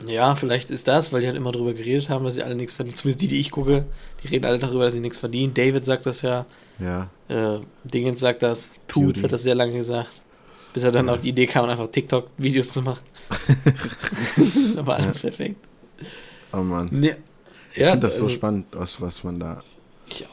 [0.05, 2.73] Ja, vielleicht ist das, weil die halt immer drüber geredet haben, dass sie alle nichts
[2.73, 2.95] verdienen.
[2.95, 3.85] Zumindest die, die ich gucke,
[4.23, 5.53] die reden alle darüber, dass sie nichts verdienen.
[5.53, 6.45] David sagt das ja,
[6.79, 7.09] Ja.
[7.29, 8.71] äh, Dingens sagt das.
[8.87, 10.09] Poots hat das sehr lange gesagt.
[10.73, 13.01] Bis er dann auf die Idee kam, einfach TikTok-Videos zu machen.
[14.75, 15.55] war alles perfekt.
[16.53, 16.89] Oh Mann.
[16.91, 17.15] Nee.
[17.73, 19.63] Ich Ja, finde das so also, spannend, was, was man da.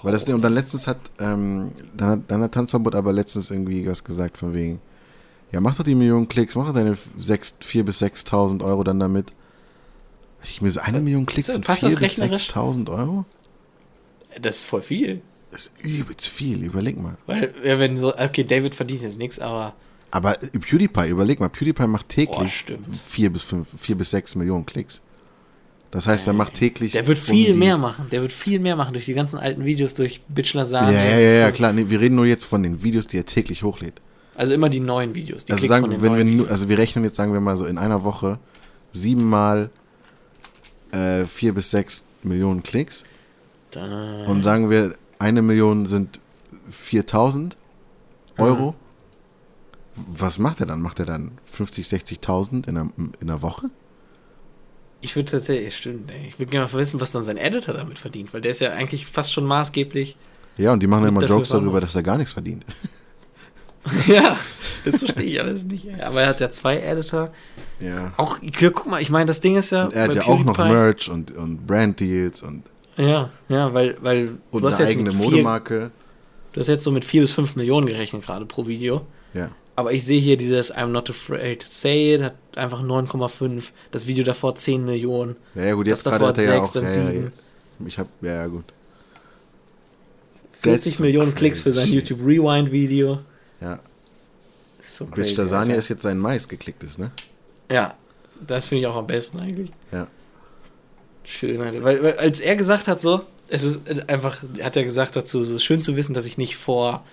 [0.03, 3.87] Weil das, und dann letztens hat, ähm, dann hat, dann hat Tanzverbot aber letztens irgendwie
[3.87, 4.81] was gesagt von wegen,
[5.51, 9.01] ja, mach doch die Millionen Klicks, mach doch deine 6, 4 bis 6.000 Euro dann
[9.01, 9.33] damit.
[10.45, 12.49] Ich mir so, eine Million Klicks und passt 4 das bis rechnerisch?
[12.49, 13.25] 6.000 Euro?
[14.41, 15.21] das ist voll viel.
[15.51, 17.17] Das ist übelst viel, überleg mal.
[17.27, 19.75] Weil, ja, wenn so, okay, David verdient jetzt nichts, aber
[20.11, 22.97] Aber PewDiePie, überleg mal, PewDiePie macht täglich stimmt.
[22.97, 25.03] 4 bis 5, 4 bis 6 Millionen Klicks.
[25.93, 26.91] Das heißt, er macht täglich.
[26.93, 28.07] der wird um viel die- mehr machen.
[28.11, 30.93] Der wird viel mehr machen durch die ganzen alten Videos, durch Bitch Ja, Lasagne.
[30.93, 31.73] ja, ja, ja, klar.
[31.73, 34.01] Nee, wir reden nur jetzt von den Videos, die er täglich hochlädt.
[34.35, 35.45] Also immer die neuen Videos.
[35.45, 37.67] Die Also Klicks sagen, wenn wir, nu- also wir rechnen jetzt, sagen wir mal so,
[37.67, 38.41] in einer Woche
[38.91, 39.71] siebenmal
[40.95, 43.05] äh, vier bis sechs Millionen Klicks.
[43.71, 46.21] Da, Und sagen wir, eine Million sind
[46.71, 47.57] 4000
[48.39, 48.75] Euro.
[49.95, 50.81] Was macht er dann?
[50.81, 53.71] Macht er dann 50, 60.000 in einer, in einer Woche?
[55.05, 56.29] ich würde tatsächlich, stimmt, ey.
[56.29, 58.73] Ich würde gerne mal wissen, was dann sein Editor damit verdient, weil der ist ja
[58.73, 60.17] eigentlich fast schon maßgeblich.
[60.57, 62.65] Ja, und die machen Mit immer Jokes darüber, dass er gar nichts verdient.
[64.07, 64.37] ja,
[64.85, 65.87] das verstehe ich alles nicht.
[65.87, 66.01] Ey.
[66.03, 67.31] Aber er hat ja zwei Editor.
[67.81, 68.13] Ja.
[68.17, 69.85] Auch, guck mal, ich meine, das Ding ist ja.
[69.85, 72.63] Und er hat ja auch noch PewDiePie- Merch und, und Brand-Deals und,
[72.97, 75.91] Ja, ja, weil, weil und du hast eine jetzt eigene mit vier, Modemarke.
[76.53, 79.07] Du hast jetzt so mit 4 bis 5 Millionen gerechnet gerade pro Video.
[79.35, 79.51] Ja.
[79.77, 83.71] Aber ich sehe hier dieses I'm not afraid to say it, hat einfach 9,5.
[83.91, 85.35] Das Video davor 10 Millionen.
[85.57, 86.73] Ja, ja, gut, jetzt Das gerade davor hat er ja auch.
[86.73, 87.29] dann Ja, ja.
[87.87, 88.65] Ich hab, ja, ja, gut.
[90.63, 91.89] 40 That's so Millionen Klicks für sein.
[91.89, 93.19] YouTube Rewind Video.
[93.61, 93.79] Ja.
[94.79, 95.09] Ist so.
[95.15, 95.77] Lasagne Alter.
[95.77, 97.11] ist jetzt sein meistgeklicktes, ne?
[97.71, 97.95] Ja,
[98.47, 99.71] das finde ich auch am besten eigentlich.
[99.93, 100.07] Ja.
[101.25, 101.83] Schön, Alter.
[101.83, 105.59] Weil, weil als er gesagt hat so, es ist einfach, hat er gesagt dazu, so
[105.59, 107.05] schön zu wissen, dass ich nicht vor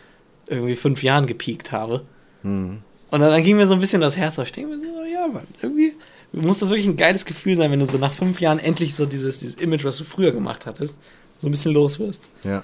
[0.47, 2.04] irgendwie fünf Jahren gepiekt habe.
[2.43, 2.82] Mhm.
[3.10, 4.47] Und dann, dann ging mir so ein bisschen das Herz auf.
[4.47, 5.93] Ich denke mir so, ja, Mann, irgendwie
[6.34, 9.06] muss das wirklich ein geiles Gefühl sein, wenn du so nach fünf Jahren endlich so
[9.06, 10.97] dieses, dieses Image, was du früher gemacht hattest,
[11.38, 12.23] so ein bisschen los wirst.
[12.43, 12.63] Ja.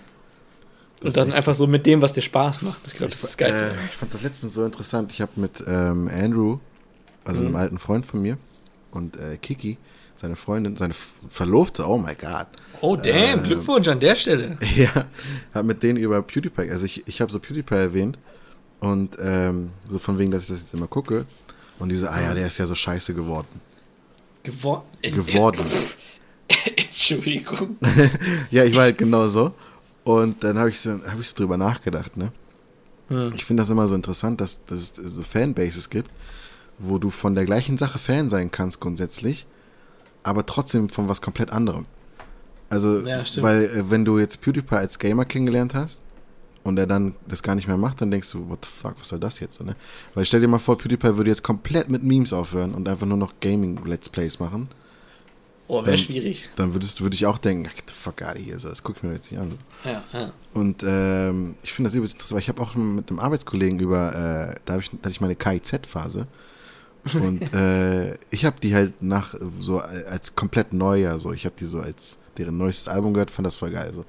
[0.98, 2.82] Das Und ist dann einfach so mit dem, was dir Spaß macht.
[2.88, 3.66] Ich glaube, das ist das Geilste.
[3.66, 5.12] Äh, ich fand das letztens so interessant.
[5.12, 6.58] Ich habe mit ähm, Andrew,
[7.24, 7.48] also Mhm.
[7.48, 8.38] einem alten Freund von mir,
[8.92, 9.78] und äh, Kiki,
[10.16, 10.96] seine Freundin, seine
[11.30, 12.48] Verlobte, oh my god.
[12.82, 14.58] oh, damn, äh, Glückwunsch an der Stelle.
[14.76, 15.06] Ja,
[15.54, 18.18] hab mit denen über PewDiePie, also ich, ich habe so PewDiePie erwähnt
[18.80, 21.26] und ähm, so von wegen, dass ich das jetzt immer gucke.
[21.78, 23.62] Und diese, ah ja, der ist ja so scheiße geworden.
[24.42, 25.64] Gewor Geworden.
[26.76, 27.78] Entschuldigung.
[28.52, 29.54] ja, ich war halt genau so.
[30.08, 32.32] Und dann habe ich, so, hab ich so drüber nachgedacht, ne?
[33.10, 33.34] Hm.
[33.36, 36.10] Ich finde das immer so interessant, dass, dass es so Fanbases gibt,
[36.78, 39.46] wo du von der gleichen Sache Fan sein kannst grundsätzlich,
[40.24, 41.88] aber trotzdem von was komplett anderem.
[42.70, 46.06] Also, Ja, weil äh, wenn du jetzt PewDiePie als Gamer kennengelernt hast
[46.64, 49.10] und er dann das gar nicht mehr macht, dann denkst du, what the fuck, was
[49.10, 49.58] soll das jetzt?
[49.58, 49.76] so, Ne?
[50.16, 53.18] Weil stell dir mal vor, PewDiePie würde jetzt komplett mit Memes aufhören und einfach nur
[53.18, 54.70] noch Gaming-Let's Plays machen.
[55.70, 56.48] Oh, wäre schwierig.
[56.56, 58.98] Dann würdest, würde ich auch denken, get the fuck out of here, so, das guck
[58.98, 59.58] ich mir jetzt nicht an.
[59.84, 60.32] Ja, ja.
[60.54, 63.80] Und ähm, ich finde das übelst interessant, weil ich habe auch schon mit einem Arbeitskollegen
[63.80, 64.16] über,
[64.56, 66.28] äh, da ich, hatte ich meine KIZ-Phase.
[67.22, 71.34] Und äh, ich habe die halt nach so als komplett neu, ja so.
[71.34, 74.06] Ich habe die so als deren neuestes Album gehört, fand das voll geil so.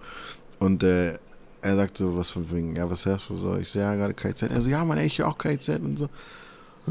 [0.61, 1.19] Und äh,
[1.61, 3.57] er sagt so was von wegen, ja, was hörst du so?
[3.57, 4.43] Ich so, ja, gerade KIZ.
[4.43, 6.09] Er so, ja, man, ich höre auch KIZ und so.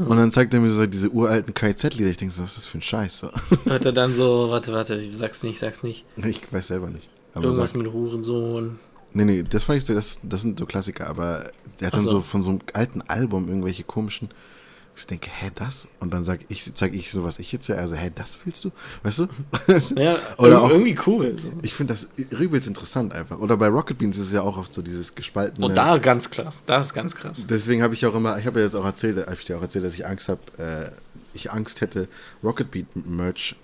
[0.06, 2.10] Und dann zeigt er mir so diese uralten KIZ-Lieder.
[2.10, 3.18] Ich denke so, was ist das für ein Scheiß?
[3.20, 3.30] So.
[3.64, 6.04] Hört er dann so, warte, warte, sag's nicht, sag's nicht.
[6.16, 7.08] Ich weiß selber nicht.
[7.34, 8.78] Aber Irgendwas sag, mit Hurensohn.
[9.12, 12.02] nee, nee, das fand ich so, das, das sind so Klassiker, aber der hat dann
[12.02, 12.08] so.
[12.10, 14.28] so von so einem alten Album irgendwelche komischen.
[14.98, 15.88] Ich denke, hä, das?
[16.00, 17.78] Und dann sag ich, zeige ich so, was ich jetzt höre.
[17.78, 18.70] Also, hä, das fühlst du?
[19.04, 19.28] Weißt du?
[19.96, 21.38] Ja, Oder Oder auch- irgendwie cool.
[21.38, 21.52] So.
[21.62, 23.38] Ich finde das übelst interessant einfach.
[23.38, 25.64] Oder bei Rocket Beans ist es ja auch oft so dieses gespaltene.
[25.66, 27.46] Und da ganz krass, da ist ganz krass.
[27.48, 29.62] Deswegen habe ich auch immer, ich habe ja jetzt auch erzählt, habe ich dir auch
[29.62, 30.90] erzählt, dass ich Angst habe, äh,
[31.34, 32.08] ich Angst hätte,
[32.42, 33.54] Rocket Beat Merch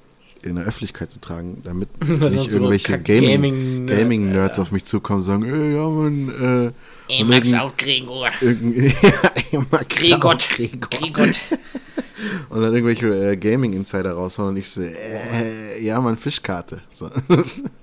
[0.44, 4.62] in der Öffentlichkeit zu tragen, damit nicht irgendwelche Gaming, Gaming-Nerds, Gaming Nerds Alter.
[4.62, 6.72] auf mich zukommen und sagen, ey, ja man,
[7.08, 8.26] äh, Ey, Max auch Gregor.
[8.40, 10.36] ja, ey, Max Gregor.
[10.80, 11.36] Gregott.
[12.48, 16.80] Und dann irgendwelche äh, Gaming Insider raushauen und ich so, äh, ja man, Fischkarte.
[16.88, 17.10] So.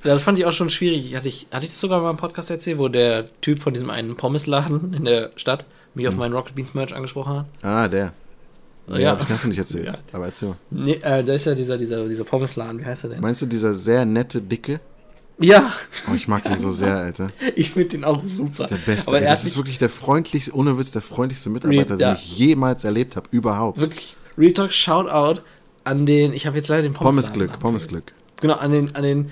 [0.03, 1.15] Das fand ich auch schon schwierig.
[1.15, 3.89] Hatte ich, hatte ich das sogar mal im Podcast erzählt, wo der Typ von diesem
[3.91, 6.13] einen Pommesladen in der Stadt mich Hm.
[6.13, 7.45] auf meinen Rocket Beans Merch angesprochen hat?
[7.61, 8.13] ah, der.
[8.91, 9.11] Nee, Ja.
[9.11, 9.85] hab ich das noch nicht erzählt.
[9.87, 9.97] Ja.
[10.13, 10.57] Aber erzähl mal.
[10.69, 13.21] Nee, äh, da ist ja dieser, dieser, dieser Pommesladen, wie heißt er denn?
[13.21, 14.79] Meinst du dieser sehr nette, dicke?
[15.39, 15.73] Ja,
[16.09, 17.31] Oh, ich mag den so sehr, Alter.
[17.55, 18.51] ich finde den auch super.
[18.51, 19.09] Das ist der Beste.
[19.11, 22.11] Aber er Das ist wirklich der freundlichste, ohne Witz, der freundlichste Mitarbeiter, Ja.
[22.13, 23.27] den ich jemals erlebt habe.
[23.31, 23.79] Überhaupt.
[23.79, 25.41] wirklich, Real Talk, Shoutout
[25.83, 27.39] an den, ich habe jetzt leider den Pommesladen.
[27.39, 28.03] Pommesglück, Pommesglück.
[28.39, 29.31] Genau, an den, an den,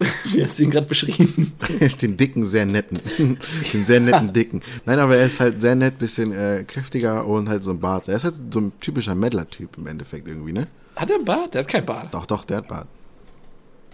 [0.32, 1.52] wie hast du ihn gerade beschrieben?
[2.02, 2.98] den dicken, sehr netten.
[3.18, 4.62] den sehr netten dicken.
[4.86, 8.08] Nein, aber er ist halt sehr nett, bisschen äh, kräftiger und halt so ein Bart.
[8.08, 10.68] Er ist halt so ein typischer Meddler-Typ im Endeffekt irgendwie, ne?
[10.96, 11.54] Hat er einen Bart?
[11.54, 12.14] Der hat keinen Bart.
[12.14, 12.86] Doch, doch, der hat Bart.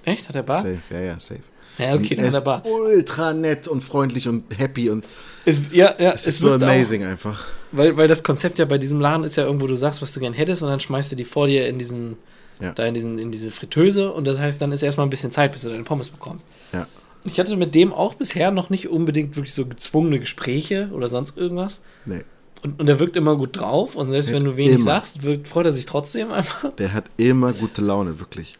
[0.05, 0.29] Echt?
[0.29, 0.63] Hat er Bart?
[0.63, 1.41] Safe, ja, ja, safe.
[1.79, 2.67] Ja, okay, Und dann hat er ist Bart.
[2.69, 5.05] ultra nett und freundlich und happy und
[5.45, 7.41] Es, ja, ja, es ist so amazing einfach.
[7.41, 10.13] Auch, weil, weil das Konzept ja bei diesem Laden ist ja irgendwo, du sagst, was
[10.15, 12.17] du gern hättest und dann schmeißt du die vor dir in diesen,
[12.61, 12.73] Ja.
[12.73, 15.53] da in diesen, in diese Fritteuse und das heißt, dann ist erstmal ein bisschen Zeit,
[15.53, 16.49] bis du deine Pommes bekommst.
[16.73, 16.87] Ja.
[17.25, 21.37] Ich hatte mit dem auch bisher noch nicht unbedingt wirklich so gezwungene Gespräche oder sonst
[21.37, 21.83] irgendwas.
[22.05, 22.23] Nee.
[22.63, 24.85] Und, und er wirkt immer gut drauf und selbst wenn du wenig immer.
[24.85, 26.75] sagst, wirkt, freut er sich trotzdem einfach.
[26.77, 28.55] Der hat immer gute Laune, wirklich.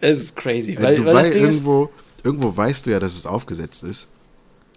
[0.00, 0.74] Es ist crazy.
[0.74, 1.90] Äh, Weil, du weil weißt, Ding ist, irgendwo,
[2.22, 4.08] irgendwo weißt du ja, dass es aufgesetzt ist.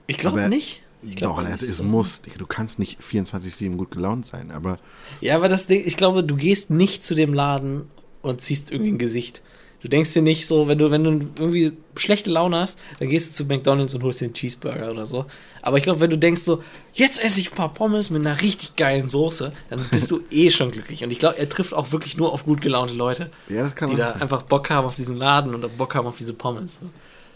[0.08, 0.82] ich glaube nicht.
[1.06, 2.22] Ich glaub, Doch, es, es muss.
[2.22, 4.80] Du kannst nicht 24-7 gut gelaunt sein, aber
[5.20, 7.90] Ja, aber das Ding, ich glaube, du gehst nicht zu dem Laden
[8.24, 9.44] und ziehst irgendwie ein Gesicht.
[9.82, 13.32] Du denkst dir nicht so, wenn du, wenn du irgendwie schlechte Laune hast, dann gehst
[13.32, 15.26] du zu McDonalds und holst dir einen Cheeseburger oder so.
[15.62, 18.42] Aber ich glaube, wenn du denkst so, jetzt esse ich ein paar Pommes mit einer
[18.42, 21.04] richtig geilen Soße, dann bist du eh schon glücklich.
[21.04, 23.90] Und ich glaube, er trifft auch wirklich nur auf gut gelaunte Leute, ja, das kann
[23.90, 24.22] die da sein.
[24.22, 26.80] einfach Bock haben auf diesen Laden und Bock haben auf diese Pommes.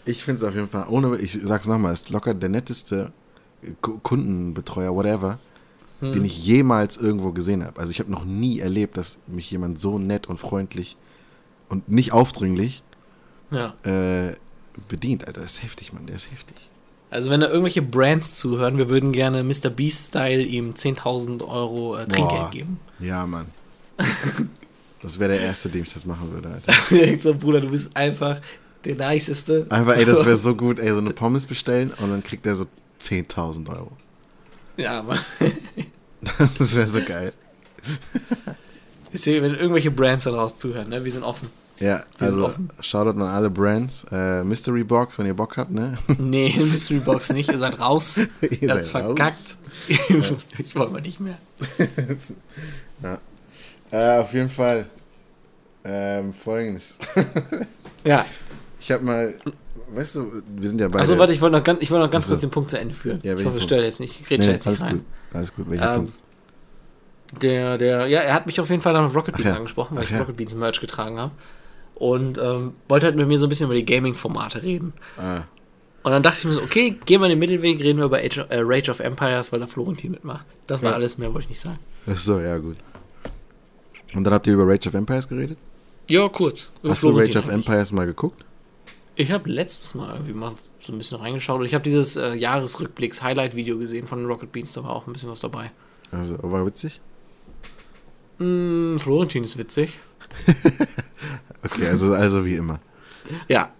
[0.06, 3.12] Ich finde es auf jeden Fall, ohne, ich sag's nochmal, ist locker der netteste
[3.82, 5.38] Ku- Kundenbetreuer, whatever,
[6.00, 6.12] Hm.
[6.12, 7.80] den ich jemals irgendwo gesehen habe.
[7.80, 10.96] Also ich habe noch nie erlebt, dass mich jemand so nett und freundlich
[11.68, 12.82] und nicht aufdringlich
[13.50, 13.74] Ja.
[13.82, 14.34] äh,
[14.88, 15.26] bedient.
[15.26, 16.56] Alter, das ist heftig, Mann, der ist heftig.
[17.10, 19.70] Also wenn da irgendwelche Brands zuhören, wir würden gerne Mr.
[19.70, 22.50] Beast-Style ihm 10.000 Euro äh, Trinkgeld Boah.
[22.50, 22.80] geben.
[23.00, 23.46] Ja, Mann.
[25.02, 26.72] das wäre der Erste, dem ich das machen würde, Alter.
[27.20, 28.40] So, Bruder, du bist einfach
[28.84, 29.66] der niceste.
[29.70, 32.54] Einfach, ey, das wäre so gut, ey, so eine Pommes bestellen und dann kriegt er
[32.54, 32.66] so
[33.00, 33.90] 10.000 Euro.
[34.78, 35.18] Ja, Mann.
[36.38, 37.32] Das wäre so geil.
[39.12, 41.48] Deswegen, wenn irgendwelche Brands da draußen zuhören, ne, wir sind offen.
[41.80, 42.68] Ja, Wir sind also offen.
[42.80, 44.06] Shoutout an alle Brands.
[44.10, 45.96] Äh, Mystery Box, wenn ihr Bock habt, ne?
[46.18, 48.18] Nee, Mystery Box nicht, ihr seid raus.
[48.40, 49.56] Ihr seid verkackt.
[49.88, 51.38] ich wollte mal nicht mehr.
[53.90, 54.86] Äh, auf jeden Fall.
[55.84, 56.98] Ähm, Folgendes.
[58.04, 58.24] Ja.
[58.80, 59.34] Ich habe mal,
[59.92, 61.00] weißt du, wir sind ja beide.
[61.00, 62.32] Achso, warte, ich wollte noch ganz, ich wollte noch ganz Ach so.
[62.34, 63.20] kurz den Punkt zu Ende führen.
[63.22, 63.62] Ja, ich hoffe, es Punkt?
[63.62, 64.20] stört jetzt nicht.
[64.20, 64.98] Ich rede nee, jetzt alles nicht rein.
[64.98, 65.06] gut.
[65.34, 65.70] Alles gut.
[65.70, 66.12] Welcher Ähm, Punkt?
[67.42, 69.54] Der, der, ja, er hat mich auf jeden Fall dann auf Rocket Beans ja.
[69.56, 70.20] angesprochen, weil Ach ich ja.
[70.20, 71.32] Rocket Beans Merch getragen habe.
[71.94, 74.92] Und ähm, wollte halt mit mir so ein bisschen über die Gaming-Formate reden.
[75.18, 75.42] Ah,
[76.04, 78.18] Und dann dachte ich mir so, okay, gehen wir in den Mittelweg, reden wir über
[78.18, 80.46] Age of, äh, Rage of Empires, weil da Florentin mitmacht.
[80.68, 80.96] Das war Ja.
[80.96, 81.78] alles, mehr wollte ich nicht sagen.
[82.08, 82.76] ach so, ja, gut.
[84.14, 85.58] Und dann habt ihr über Rage of Empires geredet?
[86.08, 86.68] Ja, kurz.
[86.86, 87.48] Hast du Rage of.
[87.48, 88.42] Empires mal geguckt?
[89.18, 92.34] Ich habe letztes Mal irgendwie mal so ein bisschen reingeschaut und ich habe dieses äh,
[92.34, 95.72] Jahresrückblicks-Highlight-Video gesehen von Rocket Beans, da war auch ein bisschen was dabei.
[96.12, 97.00] Also, war witzig?
[98.38, 99.98] Mm, Florentin ist witzig.
[101.64, 102.78] Okay, also, also wie immer.
[103.48, 103.72] Ja,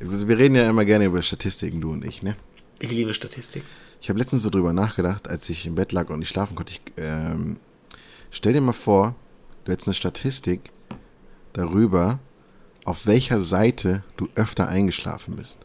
[0.00, 2.34] Also Wir reden ja immer gerne über Statistiken, du und ich, ne?
[2.80, 3.62] ich liebe Statistik.
[4.00, 6.72] Ich habe letztens so drüber nachgedacht, als ich im Bett lag und nicht schlafen konnte.
[6.72, 7.60] Ich, ähm,
[8.32, 9.14] stell dir mal vor,
[9.64, 10.72] du hättest eine Statistik
[11.52, 12.18] darüber,
[12.84, 15.60] auf welcher Seite du öfter eingeschlafen bist.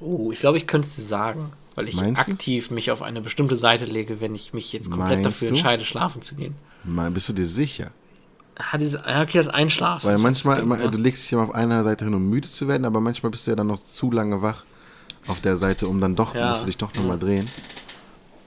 [0.00, 2.32] Oh, ich glaube, ich könnte es dir sagen, weil ich Meinst du?
[2.32, 5.54] aktiv mich auf eine bestimmte Seite lege, wenn ich mich jetzt komplett Meinst dafür du?
[5.54, 6.54] entscheide, schlafen zu gehen.
[6.84, 7.90] Mal, bist du dir sicher?
[8.56, 10.06] Ah, diese, ah, okay, das Einschlafen.
[10.06, 10.90] Weil manchmal, Ding, immer, ne?
[10.90, 13.46] du legst dich immer auf einer Seite hin, um müde zu werden, aber manchmal bist
[13.46, 14.64] du ja dann noch zu lange wach
[15.26, 16.48] auf der Seite, um dann doch, Ja.
[16.50, 17.46] musst du dich doch nochmal drehen.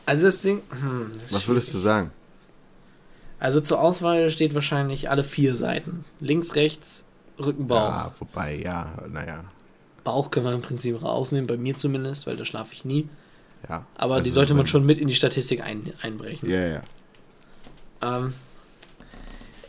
[0.05, 0.61] Also das Ding.
[0.71, 2.11] Hm, das Was würdest du sagen?
[3.39, 6.03] Also zur Auswahl steht wahrscheinlich alle vier Seiten.
[6.19, 7.05] Links, rechts,
[7.39, 7.77] Rücken, Bauch.
[7.89, 9.43] Ja, wobei, ja, naja,
[10.03, 13.07] Bauch können wir im Prinzip rausnehmen, bei mir zumindest, weil da schlafe ich nie.
[13.67, 13.85] ja.
[13.95, 16.49] Aber Also die sollte man schon mit in die Statistik ein, einbrechen.
[16.49, 16.81] Ja, ja.
[18.01, 18.33] Ähm,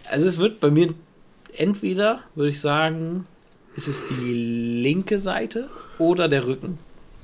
[0.08, 0.94] also es wird bei mir
[1.56, 3.26] entweder, würde ich sagen,
[3.76, 4.32] ist es die
[4.82, 6.78] linke Seite oder der Rücken.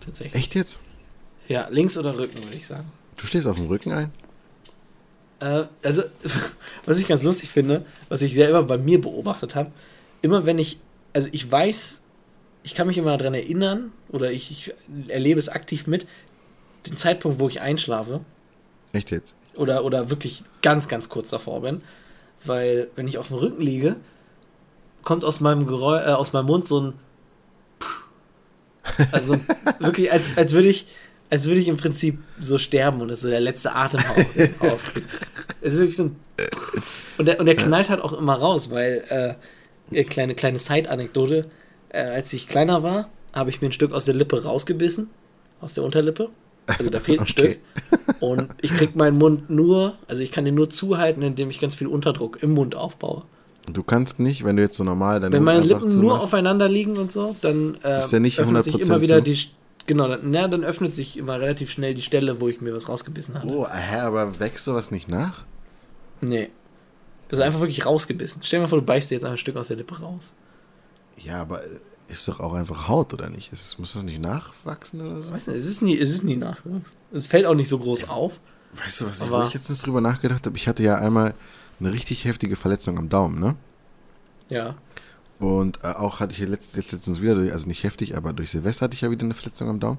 [0.04, 0.34] Tatsächlich.
[0.34, 0.80] Echt jetzt?
[1.48, 2.90] Ja, links oder Rücken, würde ich sagen.
[3.16, 4.12] Du stehst auf dem Rücken ein?
[5.40, 6.02] Äh, also,
[6.86, 9.70] was ich ganz lustig finde, was ich selber bei mir beobachtet habe,
[10.26, 10.78] immer wenn ich,
[11.14, 12.02] also ich weiß,
[12.62, 14.74] ich kann mich immer daran erinnern oder ich, ich
[15.08, 16.06] erlebe es aktiv mit,
[16.86, 18.20] den Zeitpunkt, wo ich einschlafe.
[18.92, 19.34] Echt jetzt?
[19.56, 21.82] oder, oder wirklich ganz, ganz kurz davor bin,
[22.44, 23.96] weil wenn ich auf dem Rücken liege,
[25.02, 26.92] kommt aus meinem, Geräu äh, aus meinem Mund so ein
[29.12, 29.38] also
[29.78, 30.86] wirklich, als, als würde ich,
[31.28, 34.16] als würde ich im Prinzip so sterben und das ist so der letzte Atemhauch,
[34.62, 35.04] rausgeht.
[35.60, 36.16] Es ist wirklich so ein
[37.18, 39.34] Und der, und der knallt halt auch immer raus, weil, äh,
[39.90, 41.46] kleine, kleine Side-Anekdote,
[41.90, 45.10] äh, als ich kleiner war, habe ich mir ein Stück aus der Lippe rausgebissen,
[45.60, 46.30] aus der Unterlippe.
[46.66, 47.30] Also da fehlt ein Okay.
[47.30, 47.58] Stück.
[48.20, 51.74] Und ich krieg meinen Mund nur, also ich kann den nur zuhalten, indem ich ganz
[51.74, 53.22] viel Unterdruck im Mund aufbaue.
[53.72, 56.68] Du kannst nicht, wenn du jetzt so normal deine Wenn meine einfach Lippen nur aufeinander
[56.68, 59.22] liegen und so, dann äh, Ist der nicht öffnet sich 100% immer wieder zu?
[59.32, 59.38] die
[59.86, 62.88] genau, dann, na, dann öffnet sich immer relativ schnell die Stelle, wo ich mir was
[62.88, 63.48] rausgebissen habe.
[63.48, 65.44] Oh, hä, aber wächst sowas nicht nach?
[66.20, 66.48] Nee.
[67.30, 68.42] Also einfach wirklich rausgebissen.
[68.42, 70.32] Stell dir mal vor, du beißt dir jetzt ein Stück aus der Lippe raus.
[71.16, 71.60] Ja, aber
[72.08, 73.52] ist doch auch einfach Haut, oder nicht?
[73.52, 75.32] Ist, muss das nicht nachwachsen oder so?
[75.32, 76.96] Weißt du, es ist nie, es ist nie nachgewachsen.
[77.12, 78.38] Es fällt auch nicht so groß auf.
[78.74, 80.56] Weißt du, was ich, wo ich letztens drüber nachgedacht habe?
[80.56, 81.34] Ich hatte ja einmal
[81.80, 83.56] eine richtig heftige Verletzung am Daumen, ne?
[84.48, 84.76] Ja.
[85.38, 88.50] Und äh, auch hatte ich letzt, jetzt letztens wieder, durch, also nicht heftig, aber durch
[88.50, 89.98] Silvester hatte ich ja wieder eine Verletzung am Daumen.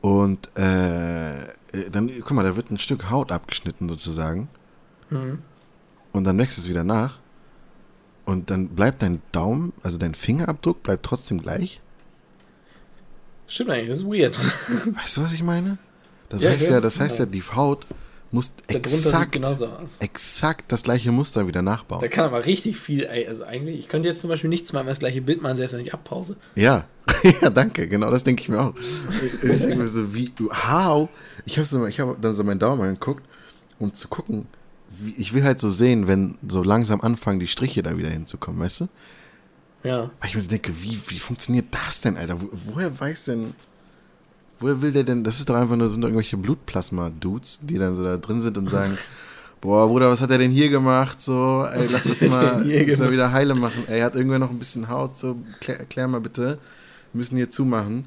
[0.00, 4.48] Und äh, äh, dann, guck mal, da wird ein Stück Haut abgeschnitten sozusagen.
[5.10, 5.38] Mhm.
[6.16, 7.18] Und dann wächst es wieder nach.
[8.24, 11.80] Und dann bleibt dein Daumen, also dein Fingerabdruck bleibt trotzdem gleich.
[13.46, 14.38] Stimmt eigentlich, das ist weird.
[14.96, 15.76] Weißt du, was ich meine?
[16.30, 17.26] Das Ja, heißt ja, das heißt ja.
[17.26, 17.86] die Haut
[18.32, 19.38] muss exakt,
[20.00, 22.00] exakt das gleiche Muster wieder nachbauen.
[22.00, 24.98] Da kann aber richtig viel, also eigentlich, ich könnte jetzt zum Beispiel nicht zweimal das
[24.98, 26.36] gleiche Bild machen, selbst wenn ich abpause.
[26.54, 26.86] Ja,
[27.42, 28.74] ja, danke, genau das denke ich mir auch.
[29.42, 31.08] Ich denke mir so, wie, how?
[31.44, 33.24] Ich habe so, ich hab dann so meinen Daumen angeguckt,
[33.78, 34.46] um zu gucken,
[35.16, 38.82] ich will halt so sehen, wenn so langsam anfangen, die Striche da wieder hinzukommen, weißt
[38.82, 38.88] du?
[39.84, 40.10] Ja.
[40.20, 42.40] Weil ich mir so denke, wie, wie funktioniert das denn, Alter?
[42.40, 43.54] Wo, woher weiß denn,
[44.58, 47.94] woher will der denn, das ist doch einfach nur, sind doch irgendwelche Blutplasma-Dudes, die dann
[47.94, 48.96] so da drin sind und sagen,
[49.60, 51.20] boah, Bruder, was hat er denn hier gemacht?
[51.20, 53.84] So, ey, Was lass das mal, das mal wieder heile machen.
[53.88, 56.58] Ey, hat irgendwer noch ein bisschen Haut, so, klär, klär mal bitte.
[57.12, 58.06] Wir müssen hier zumachen.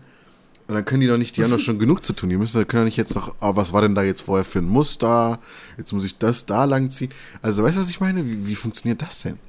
[0.69, 2.29] Und dann können die doch nicht, die haben doch schon genug zu tun.
[2.29, 4.59] Die müssen, können doch nicht jetzt noch, oh, was war denn da jetzt vorher für
[4.59, 5.39] ein Muster?
[5.79, 7.11] Jetzt muss ich das da lang ziehen.
[7.41, 8.23] Also, weißt du, was ich meine?
[8.23, 9.39] Wie, wie funktioniert das denn?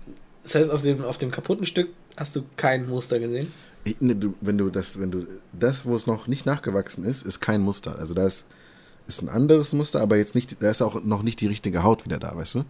[0.42, 3.52] Das heißt, auf dem, auf dem kaputten Stück hast du kein Muster gesehen.
[3.84, 7.26] Ich, ne, du, wenn du das, wenn du das, wo es noch nicht nachgewachsen ist,
[7.26, 7.98] ist kein Muster.
[7.98, 8.48] Also da ist,
[9.06, 12.06] ist ein anderes Muster, aber jetzt nicht, da ist auch noch nicht die richtige Haut
[12.06, 12.64] wieder da, weißt du?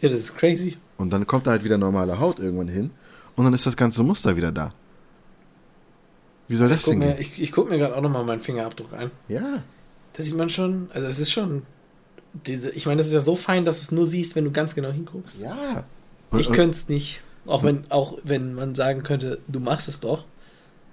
[0.00, 0.76] Ja, das ist crazy.
[0.96, 2.90] Und dann kommt da halt wieder normale Haut irgendwann hin
[3.36, 4.74] und dann ist das ganze Muster wieder da.
[6.48, 7.20] Wie soll das Guck denn mir, gehen?
[7.20, 9.10] ich ich gucke mir gerade auch nochmal meinen Fingerabdruck an.
[9.28, 9.54] Ja.
[10.14, 11.62] Da sieht man schon, also es ist schon,
[12.44, 14.74] ich meine, das ist ja so fein, dass du es nur siehst, wenn du ganz
[14.74, 15.40] genau hinguckst.
[15.40, 15.84] Ja.
[16.36, 17.20] Ich könnte es nicht.
[17.46, 20.24] Auch wenn, auch wenn man sagen könnte, du machst es doch.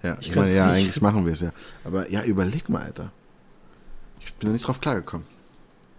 [0.04, 0.78] Ja, ich ich meine, ja, nicht.
[0.78, 1.52] eigentlich machen wir es ja.
[1.84, 3.12] Aber ja, überleg mal, Alter.
[4.24, 5.26] Ich bin da nicht drauf klargekommen.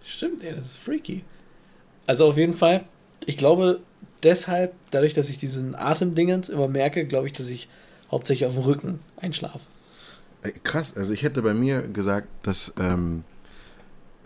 [0.03, 1.23] Stimmt, ja, das ist freaky.
[2.07, 2.85] Also auf jeden Fall,
[3.25, 3.81] ich glaube
[4.23, 7.67] deshalb, dadurch, dass ich diesen Atemdingens immer merke, glaube ich, dass ich
[8.11, 9.59] hauptsächlich auf dem Rücken einschlafe.
[10.63, 13.23] Krass, also ich hätte bei mir gesagt, dass ähm,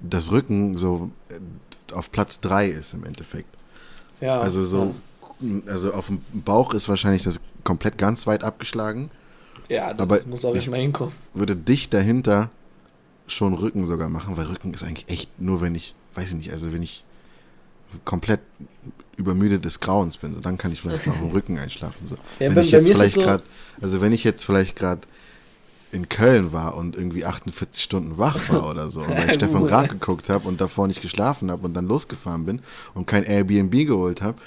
[0.02, 1.40] das Rücken so äh,
[1.96, 3.50] auf Platz 3 ist im Endeffekt.
[4.20, 4.40] Ja.
[4.40, 4.94] Also so,
[5.66, 9.10] also auf dem Bauch ist wahrscheinlich das komplett ganz weit abgeschlagen.
[9.70, 11.14] Ja, das aber- muss auch nicht mal hinkommen.
[11.34, 12.50] Würde dicht dahinter
[13.28, 16.52] schon Rücken sogar machen, weil Rücken ist eigentlich echt nur, wenn ich, weiß ich nicht,
[16.52, 17.04] also wenn ich
[18.06, 18.42] komplett
[19.22, 22.06] übermüdet des Grauens bin, so dann kann ich vielleicht mal auf dem Rücken einschlafen.
[22.08, 22.16] So.
[22.16, 23.44] Ja, wenn bei- ich jetzt vielleicht so- gerade,
[23.82, 25.02] also wenn ich jetzt vielleicht gerade
[25.94, 29.90] in Köln war und irgendwie 48 Stunden wach war oder so, weil ich Stefan Raab
[29.90, 32.62] geguckt habe und davor nicht geschlafen habe und dann losgefahren bin
[32.94, 34.38] und kein Airbnb geholt habe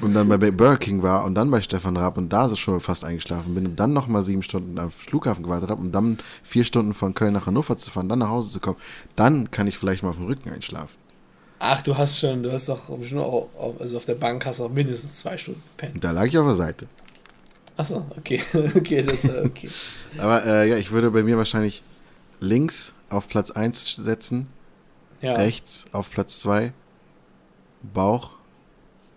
[0.00, 2.80] und dann bei Burger King war und dann bei Stefan Raab und da so schon
[2.80, 6.64] fast eingeschlafen bin und dann nochmal sieben Stunden am Flughafen gewartet habe und dann vier
[6.64, 8.76] Stunden von Köln nach Hannover zu fahren, dann nach Hause zu kommen,
[9.16, 10.96] dann kann ich vielleicht mal auf dem Rücken einschlafen.
[11.62, 14.60] Ach, du hast schon, du hast doch bestimmt auch, auf, also auf der Bank hast
[14.60, 16.02] du auch mindestens zwei Stunden gepennt.
[16.02, 16.86] Da lag ich auf der Seite.
[17.76, 18.40] Achso, okay,
[18.74, 19.68] okay, das war okay.
[20.18, 21.82] Aber äh, ja, ich würde bei mir wahrscheinlich
[22.40, 24.48] links auf Platz 1 setzen,
[25.20, 25.34] Ja.
[25.34, 26.72] rechts auf Platz 2,
[27.82, 28.36] Bauch,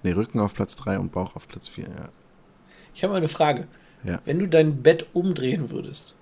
[0.03, 2.09] nee, Rücken auf Platz 3 und Bauch auf Platz 4, ja.
[2.93, 3.67] Ich habe mal eine Frage.
[4.03, 4.19] Ja.
[4.25, 6.15] Wenn du dein Bett umdrehen würdest,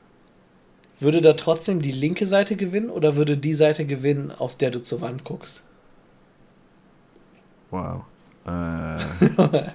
[1.00, 4.84] würde da trotzdem die linke Seite gewinnen oder würde die Seite gewinnen, auf der du
[4.84, 5.62] zur Wand guckst?
[7.72, 8.04] Wow.
[8.46, 8.98] Äh,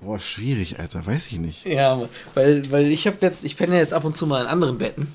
[0.00, 1.64] boah, schwierig, Alter, weiß ich nicht.
[1.66, 2.00] Ja,
[2.34, 5.08] weil, weil ich habe jetzt, ich penne jetzt ab und zu mal in anderen Betten.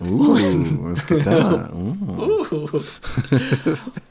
[0.00, 0.34] Uh,
[0.82, 1.70] was geht da?
[1.74, 2.68] Uh.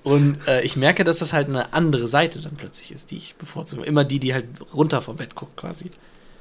[0.03, 3.35] Und äh, ich merke, dass das halt eine andere Seite dann plötzlich ist, die ich
[3.35, 3.83] bevorzuge.
[3.83, 5.89] Immer die, die halt runter vom Bett guckt quasi.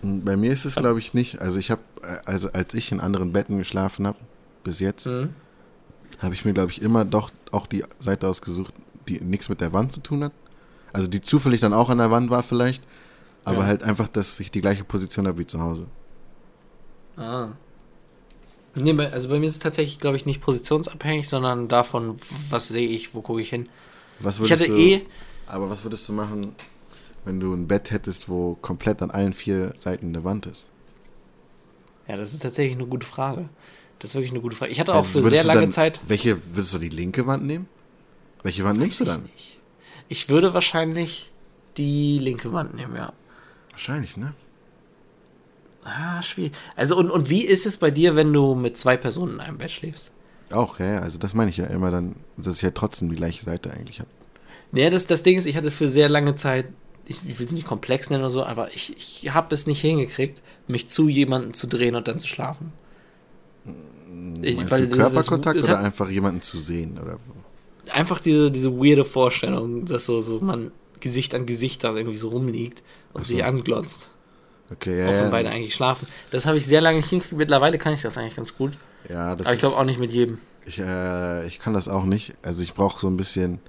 [0.03, 1.40] Bei mir ist es, glaube ich, nicht.
[1.40, 1.80] Also ich habe,
[2.24, 4.18] also als ich in anderen Betten geschlafen habe,
[4.64, 5.30] bis jetzt, Mhm.
[6.20, 8.74] habe ich mir, glaube ich, immer doch auch die Seite ausgesucht,
[9.09, 10.32] die nichts mit der Wand zu tun hat.
[10.92, 12.82] Also die zufällig dann auch an der Wand war vielleicht,
[13.44, 13.66] aber Ja.
[13.66, 15.86] halt einfach, dass ich die gleiche Position habe wie zu Hause.
[17.16, 17.48] Ah.
[18.74, 22.18] Nee, also bei mir ist es tatsächlich, glaube ich, nicht positionsabhängig, sondern davon,
[22.50, 23.68] was sehe ich, wo gucke ich hin.
[24.20, 25.02] Was Ich würdest hatte du, eh,
[25.46, 26.54] Aber was würdest du machen,
[27.24, 30.68] wenn du ein Bett hättest, wo komplett an allen vier Seiten eine Wand ist?
[32.09, 33.48] ja, das ist tatsächlich eine gute Frage.
[33.98, 34.70] Das ist wirklich eine gute Frage.
[34.72, 36.00] Ich hatte auch Also für sehr lange dann, Zeit.
[36.07, 37.66] Welche, würdest du die linke Wand nehmen?
[38.47, 39.28] Welche Wand nimmst du dann?
[39.36, 39.59] Ich,
[40.07, 41.32] ich würde wahrscheinlich
[41.78, 43.12] die linke Wand nehmen, ja.
[43.72, 44.34] Wahrscheinlich, ne?
[45.82, 46.53] Ah, schwierig.
[46.76, 49.59] Also, und, und wie ist es bei dir, wenn du mit zwei Personen in einem
[49.59, 50.12] Bett schläfst?
[50.53, 53.44] Auch, ja, also das meine ich ja immer dann, dass ich ja trotzdem die gleiche
[53.44, 54.09] Seite eigentlich habe.
[54.70, 56.66] Nee, das, das Ding ist, ich hatte für sehr lange Zeit,
[57.07, 59.80] ich, ich will es nicht komplex nennen oder so, aber ich, ich habe es nicht
[59.80, 62.72] hingekriegt, mich zu jemandem zu drehen und dann zu schlafen.
[64.40, 66.97] Ich, Meinst weil du das- Körperkontakt es oder hat einfach jemanden zu sehen?
[67.03, 67.18] Oder?
[67.91, 72.30] Einfach diese, diese weirde Vorstellung, dass so, so man Gesicht an Gesicht da irgendwie so
[72.30, 72.82] rumliegt
[73.12, 73.34] und so.
[73.34, 74.11] sich anglotzt.
[74.70, 76.09] Okay, ja, auch wenn beide eigentlich schlafen.
[76.30, 77.39] Das habe ich sehr lange nicht hingekriegt.
[77.39, 78.72] Mittlerweile kann ich das eigentlich ganz gut.
[79.09, 80.39] ja, das Aber ich glaube auch nicht mit jedem.
[80.64, 82.34] Ich, äh, ich kann das auch nicht.
[82.43, 83.61] Also ich brauche so ein bisschen.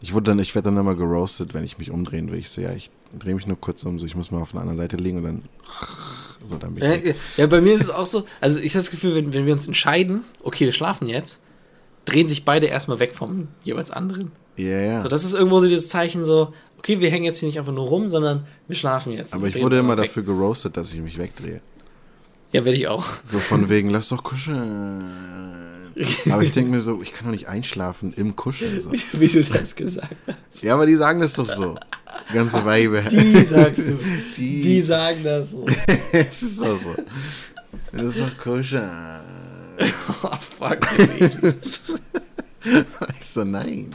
[0.00, 2.38] Ich wurde dann, ich werde dann immer geroastet, wenn ich mich umdrehen will.
[2.38, 4.62] Ich so, ja, ich drehe mich nur kurz um, so ich muss mal auf einer
[4.62, 5.42] anderen Seite liegen und dann.
[6.44, 7.04] So, dann bin ich.
[7.04, 8.24] Ja, ja, bei mir ist es auch so.
[8.40, 11.40] Also ich habe das Gefühl, wenn, wenn wir uns entscheiden, okay, wir schlafen jetzt,
[12.04, 14.32] drehen sich beide erstmal weg vom jeweils anderen.
[14.56, 15.02] Ja, ja.
[15.02, 17.72] So, das ist irgendwo so dieses Zeichen so, okay, wir hängen jetzt hier nicht einfach
[17.72, 19.34] nur rum, sondern wir schlafen jetzt.
[19.34, 20.06] Aber ich wurde immer weg.
[20.06, 21.60] dafür geroastet, dass ich mich wegdrehe.
[22.52, 23.04] Ja, werde ich auch.
[23.24, 25.04] So von wegen, lass doch kuscheln.
[26.30, 28.80] Aber ich denke mir so, ich kann doch nicht einschlafen im Kuscheln.
[28.80, 28.90] So.
[29.12, 30.62] Wie du das gesagt hast.
[30.62, 31.76] Ja, aber die sagen das doch so.
[32.32, 33.02] Ganze Weibe.
[33.10, 33.98] Die sagst du.
[34.36, 35.66] Die- Die, sagen das so.
[36.12, 36.94] es ist doch so.
[37.92, 38.88] Das ist doch kuscheln.
[40.22, 40.78] Oh, fuck.
[43.18, 43.90] Ich so, nein.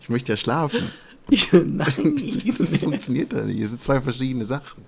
[0.00, 0.80] Ich möchte ja schlafen.
[1.52, 2.42] Nein.
[2.56, 3.60] Das funktioniert ja nicht.
[3.60, 4.84] Es sind zwei verschiedene Sachen.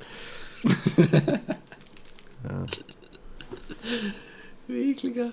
[4.69, 5.33] Ekliger.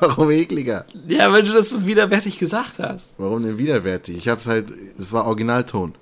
[0.00, 0.84] Warum ekliger?
[1.08, 3.14] Ja, weil du das so widerwärtig gesagt hast.
[3.18, 4.16] Warum denn widerwärtig?
[4.16, 5.94] Ich hab's halt, es war Originalton.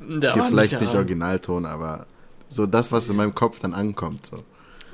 [0.00, 0.98] Da Okay, war vielleicht nicht ja.
[0.98, 2.06] Originalton, aber
[2.48, 4.26] so das, was in meinem Kopf dann ankommt.
[4.26, 4.42] So.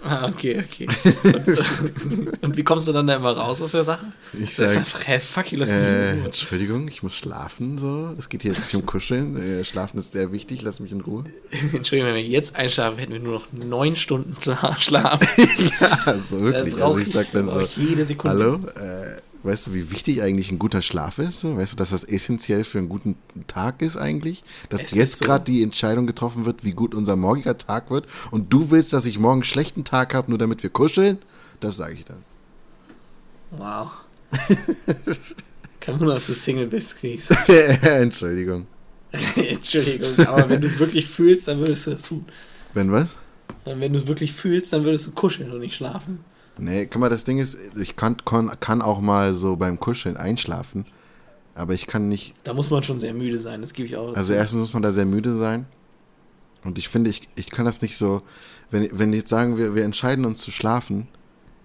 [0.03, 0.87] Ah, okay, okay.
[1.25, 4.07] Und, und wie kommst du dann da immer raus aus der Sache?
[4.39, 6.27] Ich sag, einfach, hä, fuck you, lass mich äh, in Ruhe.
[6.27, 7.77] Entschuldigung, ich muss schlafen.
[7.79, 8.15] So.
[8.19, 9.37] Es geht hier jetzt nicht um Kuscheln.
[9.41, 11.25] Äh, schlafen ist sehr wichtig, lass mich in Ruhe.
[11.73, 15.27] Entschuldigung, wenn wir jetzt einschlafen, hätten wir nur noch neun Stunden zu schlafen.
[15.81, 16.83] ja, so wirklich.
[16.83, 18.37] Also ich sag dann so, jede Sekunde.
[18.37, 21.45] hallo, äh, weißt du, wie wichtig eigentlich ein guter Schlaf ist?
[21.45, 23.17] Weißt du, dass das essentiell für einen guten
[23.47, 24.43] Tag ist eigentlich?
[24.69, 25.25] Dass Es jetzt so.
[25.25, 29.07] gerade die Entscheidung getroffen wird, wie gut unser morgiger Tag wird und du willst, dass
[29.07, 31.19] ich morgen einen schlechten Tag habe, nur damit wir kuscheln?
[31.61, 32.25] Das sage ich dann.
[33.51, 33.91] Wow.
[35.81, 37.29] Kein Wunder, dass du Single bist, Chris.
[37.83, 38.67] Entschuldigung.
[39.37, 42.27] Entschuldigung, aber wenn du es wirklich fühlst, dann würdest du das tun.
[42.75, 43.17] Wenn was?
[43.65, 46.21] Wenn du es wirklich fühlst, dann würdest du kuscheln und nicht schlafen.
[46.61, 50.17] Nee, guck mal, das Ding ist, ich kann, kann, kann auch mal so beim Kuscheln
[50.17, 50.85] einschlafen,
[51.55, 54.15] aber ich kann nicht, Da muss man schon sehr müde sein, das gebe ich auch.
[54.15, 55.67] also erstens muss man da sehr müde sein
[56.65, 58.23] und ich finde, ich, ich kann das nicht so,
[58.71, 61.09] wenn, wenn jetzt sagen wir, wir entscheiden uns zu schlafen,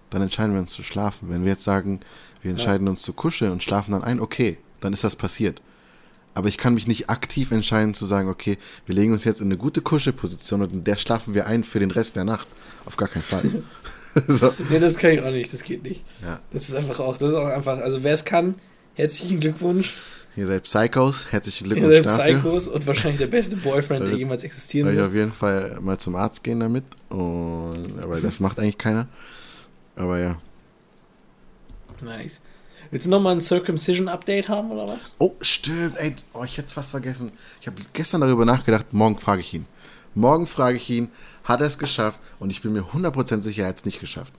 [0.09, 1.29] dann entscheiden wir uns zu schlafen.
[1.29, 1.99] Wenn wir jetzt sagen,
[2.41, 5.61] wir entscheiden uns zu kuscheln und schlafen dann ein, okay, dann ist das passiert.
[6.33, 9.47] Aber ich kann mich nicht aktiv entscheiden zu sagen, okay, wir legen uns jetzt in
[9.47, 12.47] eine gute Kuschelposition und in der schlafen wir ein für den Rest der Nacht.
[12.85, 13.43] Auf gar keinen Fall.
[14.27, 14.53] so.
[14.69, 16.03] Nee, das kann ich auch nicht, das geht nicht.
[16.23, 16.39] Ja.
[16.51, 18.55] Das ist einfach auch, das ist auch einfach, also wer es kann,
[18.95, 19.95] herzlichen Glückwunsch.
[20.37, 22.39] Ihr seid Psychos, herzlichen Ihr Glückwunsch seid dafür.
[22.39, 25.09] Psychos und wahrscheinlich der beste Boyfriend, der Solltet jemals existieren Soll ich wird.
[25.09, 26.83] auf jeden Fall mal zum Arzt gehen damit.
[27.09, 29.07] Und, aber das macht eigentlich keiner.
[29.95, 30.37] Aber ja.
[32.03, 32.41] Nice.
[32.91, 35.15] Willst du nochmal ein Circumcision-Update haben oder was?
[35.17, 35.97] Oh, stimmt.
[35.97, 37.31] Ey, oh, ich hätte es fast vergessen.
[37.59, 38.91] Ich habe gestern darüber nachgedacht.
[38.91, 39.65] Morgen frage ich ihn.
[40.15, 41.09] Morgen frage ich ihn,
[41.43, 42.19] hat er es geschafft?
[42.39, 44.33] Und ich bin mir 100% sicher, er hat es nicht geschafft.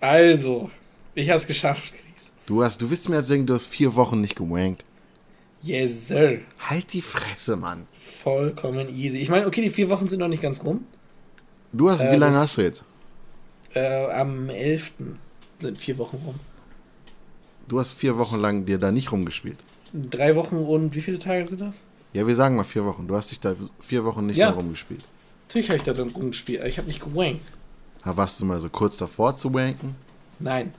[0.00, 0.68] Also,
[1.14, 2.32] ich hab's geschafft, Chris.
[2.46, 4.84] Du hast, du willst mir erzählen, du hast vier Wochen nicht gewankt.
[5.62, 6.40] Yes, sir.
[6.58, 7.86] Halt die Fresse, Mann.
[8.00, 9.20] Vollkommen easy.
[9.20, 10.84] Ich meine, okay, die vier Wochen sind noch nicht ganz rum.
[11.72, 12.84] Du hast, Äh, wie lange das- hast du jetzt?
[13.74, 14.92] Äh, am 11.
[15.60, 16.34] sind vier Wochen rum.
[17.68, 19.58] Du hast vier Wochen lang dir da nicht rumgespielt.
[19.94, 21.84] Drei Wochen und wie viele Tage sind das?
[22.12, 23.06] Ja, wir sagen mal vier Wochen.
[23.06, 24.48] Du hast dich da vier Wochen nicht Ja.
[24.50, 25.02] mehr rumgespielt.
[25.52, 27.42] Natürlich habe ich da drin rumgespielt, aber ich habe nicht gewankt.
[28.04, 29.94] Warst du mal so kurz davor zu wanken?
[30.38, 30.72] Nein.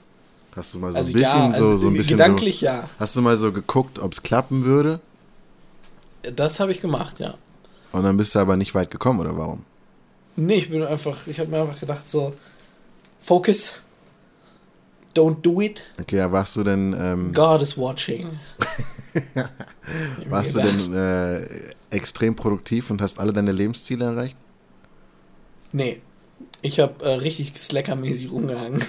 [0.56, 2.66] Hast du mal so Also ein bisschen ja, also so, so ein bisschen gedanklich so,
[2.66, 2.88] ja.
[2.98, 4.98] Hast du mal so geguckt, ob es klappen würde?
[6.34, 7.34] Das habe ich gemacht, ja.
[7.92, 9.62] Und dann bist du aber nicht weit gekommen, oder warum?
[10.34, 12.34] Nee, ich bin einfach, ich habe mir einfach gedacht so,
[13.20, 13.74] Focus,
[15.14, 18.40] don't do it, Okay, ja, warst du denn, ähm, God is watching.
[20.28, 21.46] warst du denn äh,
[21.90, 24.36] extrem produktiv und hast alle deine Lebensziele erreicht?
[25.74, 26.00] Nee.
[26.62, 28.82] Ich habe äh, richtig slackermäßig rumgehangen.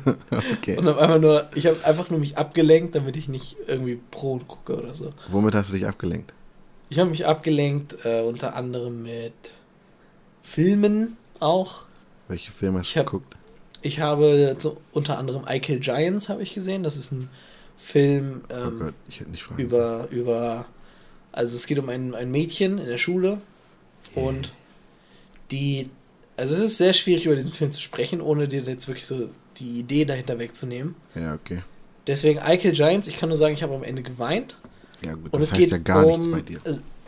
[0.52, 0.76] okay.
[0.76, 4.38] Und habe einfach nur, ich habe einfach nur mich abgelenkt, damit ich nicht irgendwie Pro
[4.38, 5.12] gucke oder so.
[5.28, 6.34] Womit hast du dich abgelenkt?
[6.90, 9.32] Ich habe mich abgelenkt, äh, unter anderem mit
[10.42, 11.84] Filmen auch.
[12.28, 13.36] Welche Filme hast du geguckt?
[13.80, 16.82] Ich habe so, unter anderem I Kill Giants habe ich gesehen.
[16.82, 17.30] Das ist ein
[17.76, 20.66] Film oh ähm, oh Gott, ich hätte nicht fragen über, über,
[21.32, 23.38] also es geht um ein, ein Mädchen in der Schule
[24.14, 24.52] und
[25.50, 25.84] die
[26.36, 29.28] also es ist sehr schwierig über diesen Film zu sprechen, ohne dir jetzt wirklich so
[29.56, 30.94] die Idee dahinter wegzunehmen.
[31.14, 31.62] Ja, okay.
[32.06, 34.58] Deswegen I Kill Giants, ich kann nur sagen, ich habe am Ende geweint.
[35.02, 36.58] Ja gut, das heißt ja gar um, nichts bei dir.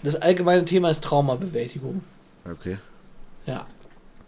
[0.03, 2.03] Das allgemeine Thema ist Traumabewältigung.
[2.45, 2.79] Okay.
[3.47, 3.67] Ja.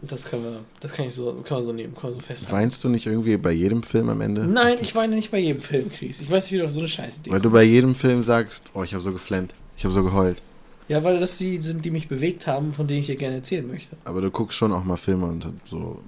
[0.00, 2.56] Das können wir, das kann ich so, kann man so nehmen, kann man so festhalten.
[2.56, 4.42] Weinst du nicht irgendwie bei jedem Film am Ende?
[4.42, 6.20] Nein, ich weine nicht bei jedem Film, Chris.
[6.20, 8.70] Ich weiß nicht, wie du auf so eine Scheiße Weil du bei jedem Film sagst,
[8.74, 10.40] oh, ich habe so geflennt, ich habe so geheult.
[10.88, 13.66] Ja, weil das die sind, die mich bewegt haben, von denen ich dir gerne erzählen
[13.66, 13.96] möchte.
[14.04, 16.02] Aber du guckst schon auch mal Filme und so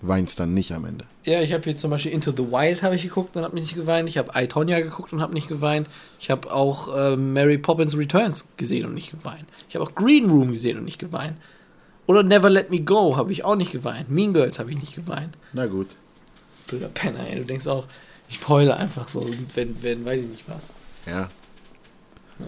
[0.00, 1.04] weinst dann nicht am Ende.
[1.24, 3.74] Ja, ich habe hier zum Beispiel Into the Wild habe ich geguckt und habe nicht
[3.74, 4.08] geweint.
[4.08, 5.88] Ich habe I, Tonya geguckt und habe nicht geweint.
[6.20, 9.46] Ich habe auch äh, Mary Poppins Returns gesehen und nicht geweint.
[9.68, 11.36] Ich habe auch Green Room gesehen und nicht geweint.
[12.06, 14.10] Oder Never Let Me Go habe ich auch nicht geweint.
[14.10, 15.36] Mean Girls habe ich nicht geweint.
[15.52, 15.88] Na gut.
[16.66, 17.36] Blöder Penner, ey.
[17.36, 17.86] Du denkst auch,
[18.28, 20.70] ich heule einfach so, wenn, wenn, weiß ich nicht was.
[21.06, 21.28] Ja.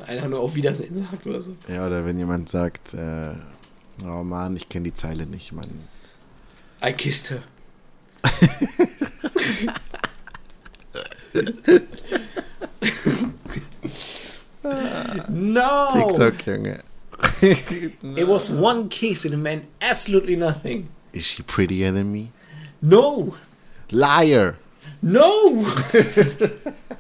[0.07, 1.57] Einer nur auf Wiedersehen sagt oder so.
[1.69, 3.31] Ja, oder wenn jemand sagt, äh,
[4.05, 5.71] oh Mann, ich kenne die Zeile nicht, Mann.
[6.83, 7.43] I kissed her.
[15.29, 15.89] no!
[15.93, 16.81] TikTok, Junge.
[18.03, 18.17] no.
[18.17, 20.89] It was one kiss and it meant absolutely nothing.
[21.13, 22.31] Is she prettier than me?
[22.81, 23.35] No!
[23.91, 24.57] Liar!
[25.03, 25.65] No!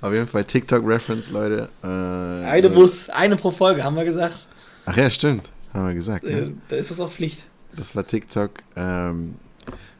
[0.00, 1.68] Auf jeden Fall TikTok-Reference, Leute.
[1.82, 4.48] Äh, eine muss, eine pro Folge, haben wir gesagt.
[4.86, 5.50] Ach ja, stimmt.
[5.74, 6.24] Haben wir gesagt.
[6.24, 6.30] Ne?
[6.30, 7.46] Äh, da ist das auch Pflicht.
[7.76, 8.50] Das war TikTok.
[8.76, 9.36] Ähm,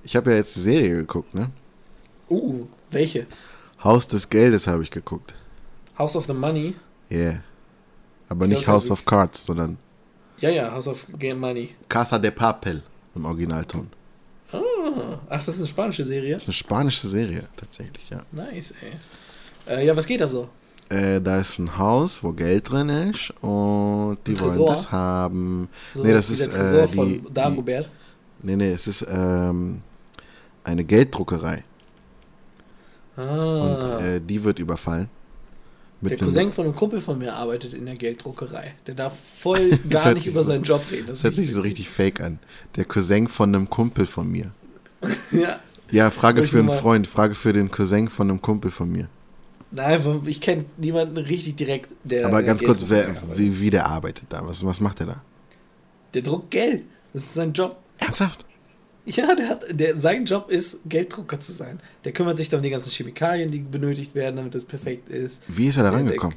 [0.03, 1.51] ich habe ja jetzt die Serie geguckt, ne?
[2.31, 3.27] Uh, welche?
[3.83, 5.35] Haus des Geldes habe ich geguckt.
[5.99, 6.75] House of the Money?
[7.11, 7.43] Yeah.
[8.29, 9.79] Aber ich nicht glaub, House of Cards, sondern.
[10.39, 11.07] Ja, ja, House of
[11.37, 11.75] Money.
[11.89, 12.83] Casa de Papel
[13.15, 13.91] im Originalton.
[14.53, 14.59] Ah,
[15.29, 16.35] ach, das ist eine spanische Serie?
[16.35, 18.23] Das ist eine spanische Serie, tatsächlich, ja.
[18.33, 18.93] Nice, ey.
[19.69, 20.49] Äh, ja, was geht da so?
[20.89, 25.69] Äh, da ist ein Haus, wo Geld drin ist und die wollen das haben.
[25.95, 27.91] So nee, das ist der Tresor äh, die, von Dagobert.
[28.43, 29.83] Die, nee, nee, es ist ähm,
[30.65, 31.63] eine Gelddruckerei.
[33.17, 33.99] Ah.
[33.99, 35.11] Und äh, die wird überfallen.
[36.01, 38.75] der Cousin von einem Kumpel von mir arbeitet in der Gelddruckerei.
[38.87, 41.09] Der darf voll gar nicht über so, seinen Job reden.
[41.09, 42.39] Das, das hört sich so richtig fake an.
[42.77, 44.53] Der Cousin von einem Kumpel von mir.
[45.33, 45.59] ja.
[45.91, 49.09] Ja, Frage für einen Freund, Frage für den Cousin von einem Kumpel von mir.
[49.71, 52.27] Nein, ich kenne niemanden richtig direkt, der.
[52.27, 54.45] Aber ganz kurz, wer, wie, wie der arbeitet da?
[54.47, 55.23] Was, was macht der da?
[56.15, 56.85] Der druckt Geld.
[57.13, 57.77] Das ist sein Job.
[57.99, 58.47] Ernsthaft?
[59.05, 61.81] Ja, der hat, der, sein Job ist, Gelddrucker zu sein.
[62.05, 65.43] Der kümmert sich dann um die ganzen Chemikalien, die benötigt werden, damit das perfekt ist.
[65.49, 66.37] Wie ist er da rangekommen?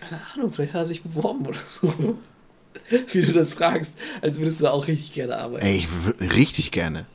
[0.00, 1.92] Keine Ahnung, vielleicht hat er sich beworben oder so.
[2.88, 5.64] Wie du das fragst, als würdest du da auch richtig gerne arbeiten.
[5.64, 5.86] Ey,
[6.20, 7.06] ich richtig gerne.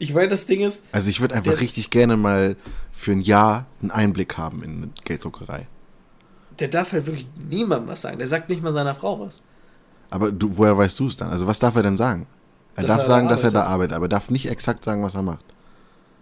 [0.00, 0.84] Ich meine, das Ding ist.
[0.92, 2.56] Also ich würde einfach der, richtig gerne mal
[2.90, 5.66] für ein Jahr einen Einblick haben in eine Gelddruckerei.
[6.58, 8.18] Der darf halt wirklich niemandem was sagen.
[8.18, 9.42] Der sagt nicht mal seiner Frau was.
[10.08, 11.28] Aber du, woher weißt du es dann?
[11.28, 12.26] Also was darf er denn sagen?
[12.76, 14.84] Er dass darf er sagen, da dass er da arbeitet, aber er darf nicht exakt
[14.84, 15.44] sagen, was er macht.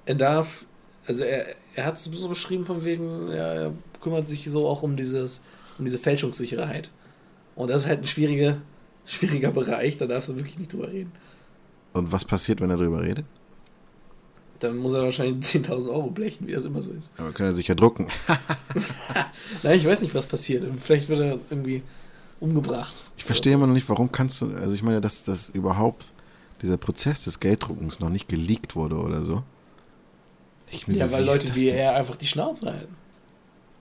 [0.07, 0.67] Er darf,
[1.07, 4.83] also er, er hat es so beschrieben von wegen, ja, er kümmert sich so auch
[4.83, 5.43] um dieses,
[5.79, 6.91] um diese Fälschungssicherheit.
[7.55, 8.57] Und das ist halt ein schwieriger,
[9.05, 11.13] schwieriger Bereich, da darfst du wirklich nicht drüber reden.
[11.93, 13.25] Und was passiert, wenn er drüber redet?
[14.61, 17.13] Dann muss er wahrscheinlich 10.000 Euro blechen, wie das immer so ist.
[17.19, 18.09] Aber kann er sich ja drucken.
[19.63, 20.65] Nein, ich weiß nicht, was passiert.
[20.81, 21.83] Vielleicht wird er irgendwie
[22.41, 22.95] umgebracht.
[23.17, 26.13] Ich verstehe immer noch nicht, warum kannst du, also ich meine, dass das überhaupt,
[26.63, 29.43] dieser Prozess des Gelddruckens noch nicht geleakt wurde oder so.
[30.87, 32.95] ja, so, weil Leute wie er einfach die Schnauze halten.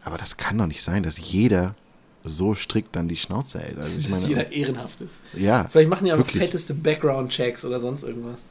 [0.03, 1.75] Aber das kann doch nicht sein, dass jeder
[2.23, 3.77] so strikt dann die Schnauze hält.
[3.77, 5.15] Also ich dass meine, jeder ehrenhaft ist.
[5.33, 5.67] Ja.
[5.69, 6.43] Vielleicht machen die einfach wirklich.
[6.43, 8.43] fetteste Background-Checks oder sonst irgendwas.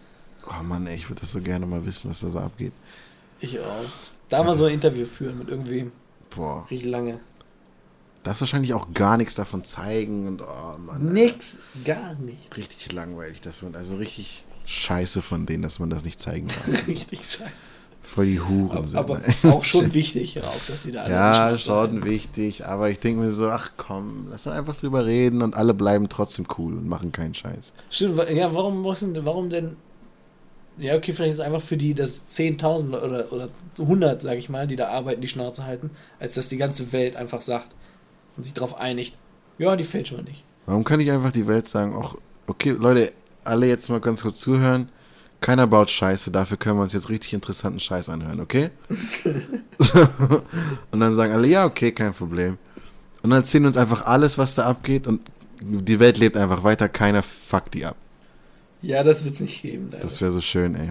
[0.48, 2.72] Oh Mann, ey, ich würde das so gerne mal wissen, was da so abgeht.
[3.40, 3.84] Ich auch.
[4.28, 5.92] Da mal so ein Interview führen mit irgendwem.
[6.30, 6.66] Boah.
[6.70, 7.20] Richtig lange.
[8.22, 11.12] Darfst wahrscheinlich auch gar nichts davon zeigen und oh Mann.
[11.12, 12.56] Nix, gar nichts.
[12.56, 16.86] Richtig langweilig, das wird also richtig scheiße von denen, dass man das nicht zeigen darf.
[16.88, 17.70] richtig scheiße.
[18.02, 18.98] Voll die Huren sind.
[18.98, 19.34] Aber ne?
[19.44, 23.32] auch schon wichtig, auch, dass sie da alle Ja, schon wichtig, aber ich denke mir
[23.32, 27.12] so, ach komm, lass doch einfach drüber reden und alle bleiben trotzdem cool und machen
[27.12, 27.72] keinen Scheiß.
[27.90, 29.76] Stimmt, ja, warum, warum denn
[30.78, 33.48] ja, okay, vielleicht ist es einfach für die, dass 10.000 oder, oder
[33.78, 37.16] 100, sage ich mal, die da arbeiten, die Schnauze halten, als dass die ganze Welt
[37.16, 37.74] einfach sagt
[38.36, 39.16] und sich darauf einigt,
[39.58, 40.44] ja, die fällt schon nicht.
[40.66, 42.16] Warum kann ich einfach die Welt sagen, ach,
[42.46, 43.12] okay, Leute,
[43.44, 44.90] alle jetzt mal ganz kurz zuhören.
[45.40, 48.70] Keiner baut Scheiße, dafür können wir uns jetzt richtig interessanten Scheiß anhören, okay?
[50.90, 52.58] und dann sagen alle, ja, okay, kein Problem.
[53.22, 55.20] Und dann erzählen uns einfach alles, was da abgeht und
[55.60, 57.96] die Welt lebt einfach weiter, keiner fuckt die ab.
[58.82, 59.88] Ja, das wird's nicht geben.
[59.90, 60.02] Leider.
[60.02, 60.90] Das wäre so schön, ey.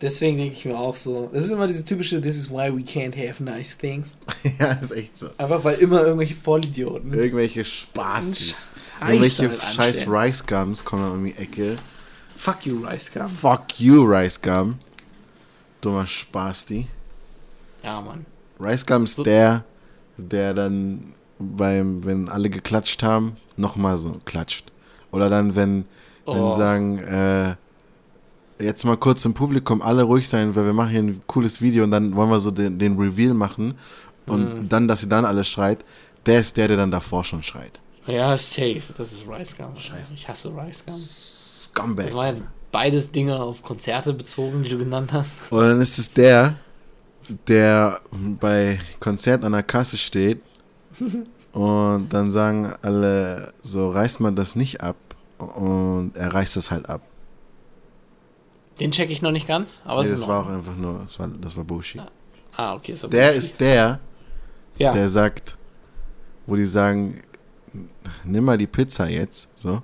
[0.00, 2.82] Deswegen denke ich mir auch so, das ist immer dieses typische, this is why we
[2.82, 4.16] can't have nice things.
[4.60, 5.28] ja, ist echt so.
[5.38, 7.12] Einfach weil immer irgendwelche Vollidioten.
[7.12, 7.64] Irgendwelche.
[7.64, 8.68] Scheiß
[9.00, 10.06] Irgendwelche damit scheiß.
[10.08, 11.76] Rice Gums kommen dann um die Ecke.
[12.36, 13.28] Fuck you, Rice Gum.
[13.28, 14.78] Fuck you, Rice Gum.
[15.80, 16.86] Dummer Spasti.
[17.82, 18.24] Ja, Mann.
[18.60, 19.64] Rice Gum ist der,
[20.16, 24.70] der dann beim, wenn alle geklatscht haben, nochmal so klatscht.
[25.10, 25.86] Oder dann, wenn,
[26.34, 26.50] wenn Oh.
[26.50, 27.54] sie sagen, äh,
[28.60, 31.84] jetzt mal kurz im Publikum, alle ruhig sein, weil wir machen hier ein cooles Video
[31.84, 33.74] und dann wollen wir so den, den Reveal machen
[34.26, 34.68] und Mhm.
[34.68, 35.84] dann, dass sie dann alle schreit,
[36.26, 37.78] der ist der, der dann davor schon schreit.
[38.06, 38.82] Ja, safe.
[38.96, 39.76] Das ist Rice Gum.
[39.76, 40.14] Scheiße.
[40.14, 40.94] Ich hasse Rice Gum.
[40.94, 42.04] Scumbag.
[42.06, 45.50] Das waren jetzt beides Dinge auf Konzerte bezogen, die du genannt hast.
[45.52, 46.54] Und dann ist es der,
[47.46, 48.00] der
[48.40, 50.40] bei Konzert an der Kasse steht
[51.52, 54.96] und dann sagen alle, so reißt man das nicht ab
[55.38, 57.00] und er reißt das halt ab.
[58.80, 61.00] Den check ich noch nicht ganz, aber Nee, es ist das war auch einfach nur,
[61.00, 62.02] das war, das war Bullshit.
[62.56, 62.94] Ah, okay.
[62.94, 64.00] So Der ist der,
[64.78, 64.92] ja.
[64.92, 65.56] der sagt,
[66.46, 67.20] wo die sagen,
[68.24, 69.82] nimm mal die Pizza jetzt, so,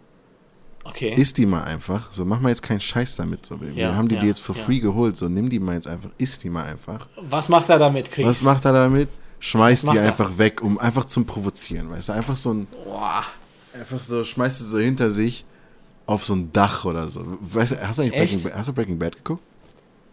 [0.84, 1.14] okay.
[1.14, 4.08] isst die mal einfach, so, mach mal jetzt keinen Scheiß damit, so, wir Ja, haben
[4.08, 6.50] die ja, dir jetzt for free geholt, so, nimm die mal jetzt einfach, isst die
[6.50, 7.08] mal einfach.
[7.16, 8.26] Was macht er damit, Chris?
[8.26, 9.08] Was macht er damit?
[9.40, 10.06] Schmeißt die macht er?
[10.06, 12.12] einfach weg, um einfach zum Provozieren, weißt du?
[12.12, 13.24] Einfach so ein, Boah.
[13.74, 15.44] Einfach so, schmeißt sie so hinter sich
[16.06, 17.22] auf so ein Dach oder so.
[17.40, 18.30] Weißt hast du eigentlich?
[18.30, 19.42] Breaking Bad, hast du Breaking Bad geguckt?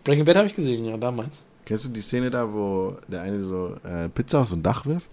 [0.04, 1.42] Breaking Bad habe ich gesehen, ja, damals.
[1.66, 4.86] Kennst du die Szene da, wo der eine so äh, Pizza auf so ein Dach
[4.86, 5.10] wirft?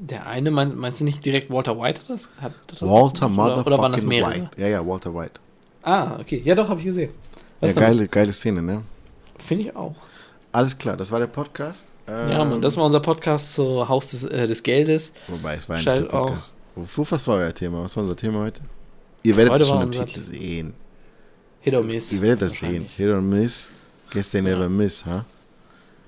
[0.00, 2.30] Der eine, mein, meinst du nicht direkt Walter White hat das?
[2.40, 3.52] Hat das Walter gemacht?
[3.52, 4.50] oder, oder waren das Motherfucking mehrere?
[4.50, 4.60] White.
[4.62, 5.40] Ja, ja, Walter White.
[5.82, 6.40] Ah, okay.
[6.44, 7.10] Ja, doch, habe ich gesehen.
[7.60, 8.82] Ja, Was geile, geile Szene, ne?
[9.38, 9.94] Finde ich auch.
[10.52, 11.88] Alles klar, das war der Podcast.
[12.10, 15.14] Ja, Ähm, Mann, das war unser Podcast zu Haus des, äh, des Geldes.
[15.28, 16.56] Wobei, es war ja nicht Podcast.
[16.74, 17.84] Wo, was war euer Thema?
[17.84, 18.60] Was war unser Thema heute?
[19.22, 20.74] Ihr werdet Heute es schon im Titel sehen.
[21.60, 22.12] Hit or Miss.
[22.12, 22.86] Ihr werdet das sehen.
[22.96, 23.70] Hit or miss.
[24.12, 25.22] Guess they never miss, huh?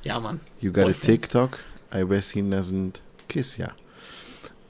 [0.02, 0.40] Ja, Mann.
[0.60, 1.06] You got a Boyfriends.
[1.06, 1.58] TikTok,
[1.94, 2.94] I bet he doesn't
[3.28, 3.68] kiss ya.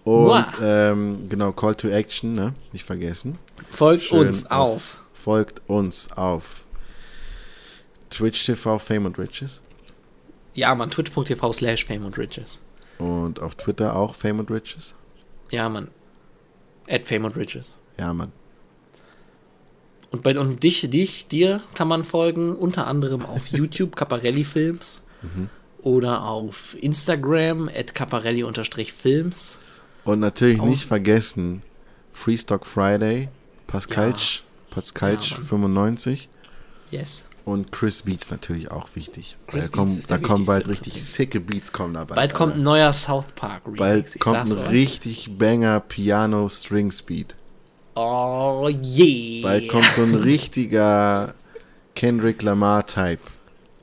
[0.05, 2.53] Und ähm, genau, Call to Action, ne?
[2.72, 3.39] Nicht vergessen.
[3.70, 5.01] Folgt Schön uns auf.
[5.14, 6.66] Folgt uns auf
[8.11, 9.62] Twitch TV Fame und Riches.
[10.55, 12.61] Ja, Mann, twitch.tv slash fame und riches.
[12.98, 14.94] Und auf Twitter auch Fame und Riches.
[15.50, 15.88] Ja, Mann.
[16.88, 17.78] At fame und riches.
[17.98, 18.32] Ja, Mann.
[20.11, 25.03] Und bei und dich, dich, dir kann man folgen, unter anderem auf YouTube Caparelli Films
[25.22, 25.48] Mhm.
[25.82, 29.59] oder auf Instagram at Caparelli-Films.
[30.05, 31.62] Und natürlich Auf- nicht vergessen
[32.12, 33.28] Freestock Friday,
[33.68, 35.46] Pascalch, Pascalch Ja, Mann.
[35.46, 36.28] 95
[36.90, 37.26] Yes.
[37.45, 39.36] Und Chris Beats natürlich auch wichtig.
[39.47, 41.11] Chris da kommen, da kommen bald richtig Prinzip.
[41.11, 42.14] sicke Beats kommen dabei.
[42.14, 43.78] Bald kommt ein neuer South Park Remix.
[43.78, 44.70] Bald kommt ein euch.
[44.70, 47.34] richtig banger Piano String Speed.
[47.95, 49.43] Oh yeah.
[49.43, 51.34] Bald kommt so ein richtiger
[51.95, 53.20] Kendrick Lamar Type.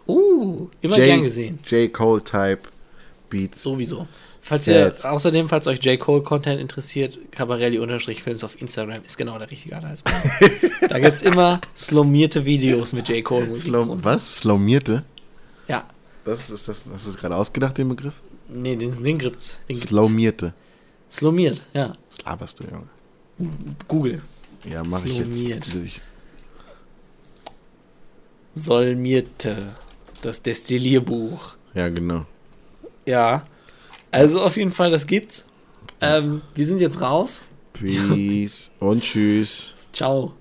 [0.08, 1.60] Uh, immer J, gern gesehen.
[1.66, 1.94] J.
[1.94, 2.62] Cole Type
[3.30, 3.62] Beats.
[3.62, 4.08] Sowieso.
[4.50, 5.00] Falls Sad.
[5.04, 6.00] ihr, außerdem, falls euch J.
[6.00, 10.26] Cole Content interessiert, Cabarelli-Films auf Instagram ist genau der richtige Anhaltspunkt.
[10.90, 13.24] da gibt's immer slomierte Videos mit J.
[13.24, 14.04] Cole drunter.
[14.04, 14.38] was?
[14.40, 15.04] Slomierte?
[15.68, 15.88] Ja.
[16.26, 18.16] Das ist das, hast du gerade ausgedacht, den Begriff?
[18.48, 19.60] Nee, den, den gibt's.
[19.70, 19.76] Den.
[19.76, 20.56] Slomierte.
[21.12, 21.94] Slomiert, ja.
[22.10, 22.90] Was laberst du, Junge?
[23.88, 24.24] Google.
[24.68, 25.76] Ja, mach ich jetzt.
[25.76, 26.02] Ich,
[28.56, 29.76] Solmierte.
[30.24, 31.54] Das Destillierbuch.
[31.76, 32.26] ja, genau.
[33.06, 33.44] Ja.
[34.12, 35.48] Also auf jeden Fall, das gibt's.
[36.02, 37.44] Ähm, wir sind jetzt raus.
[37.74, 39.76] Peace und tschüss.
[39.94, 40.34] Ciao.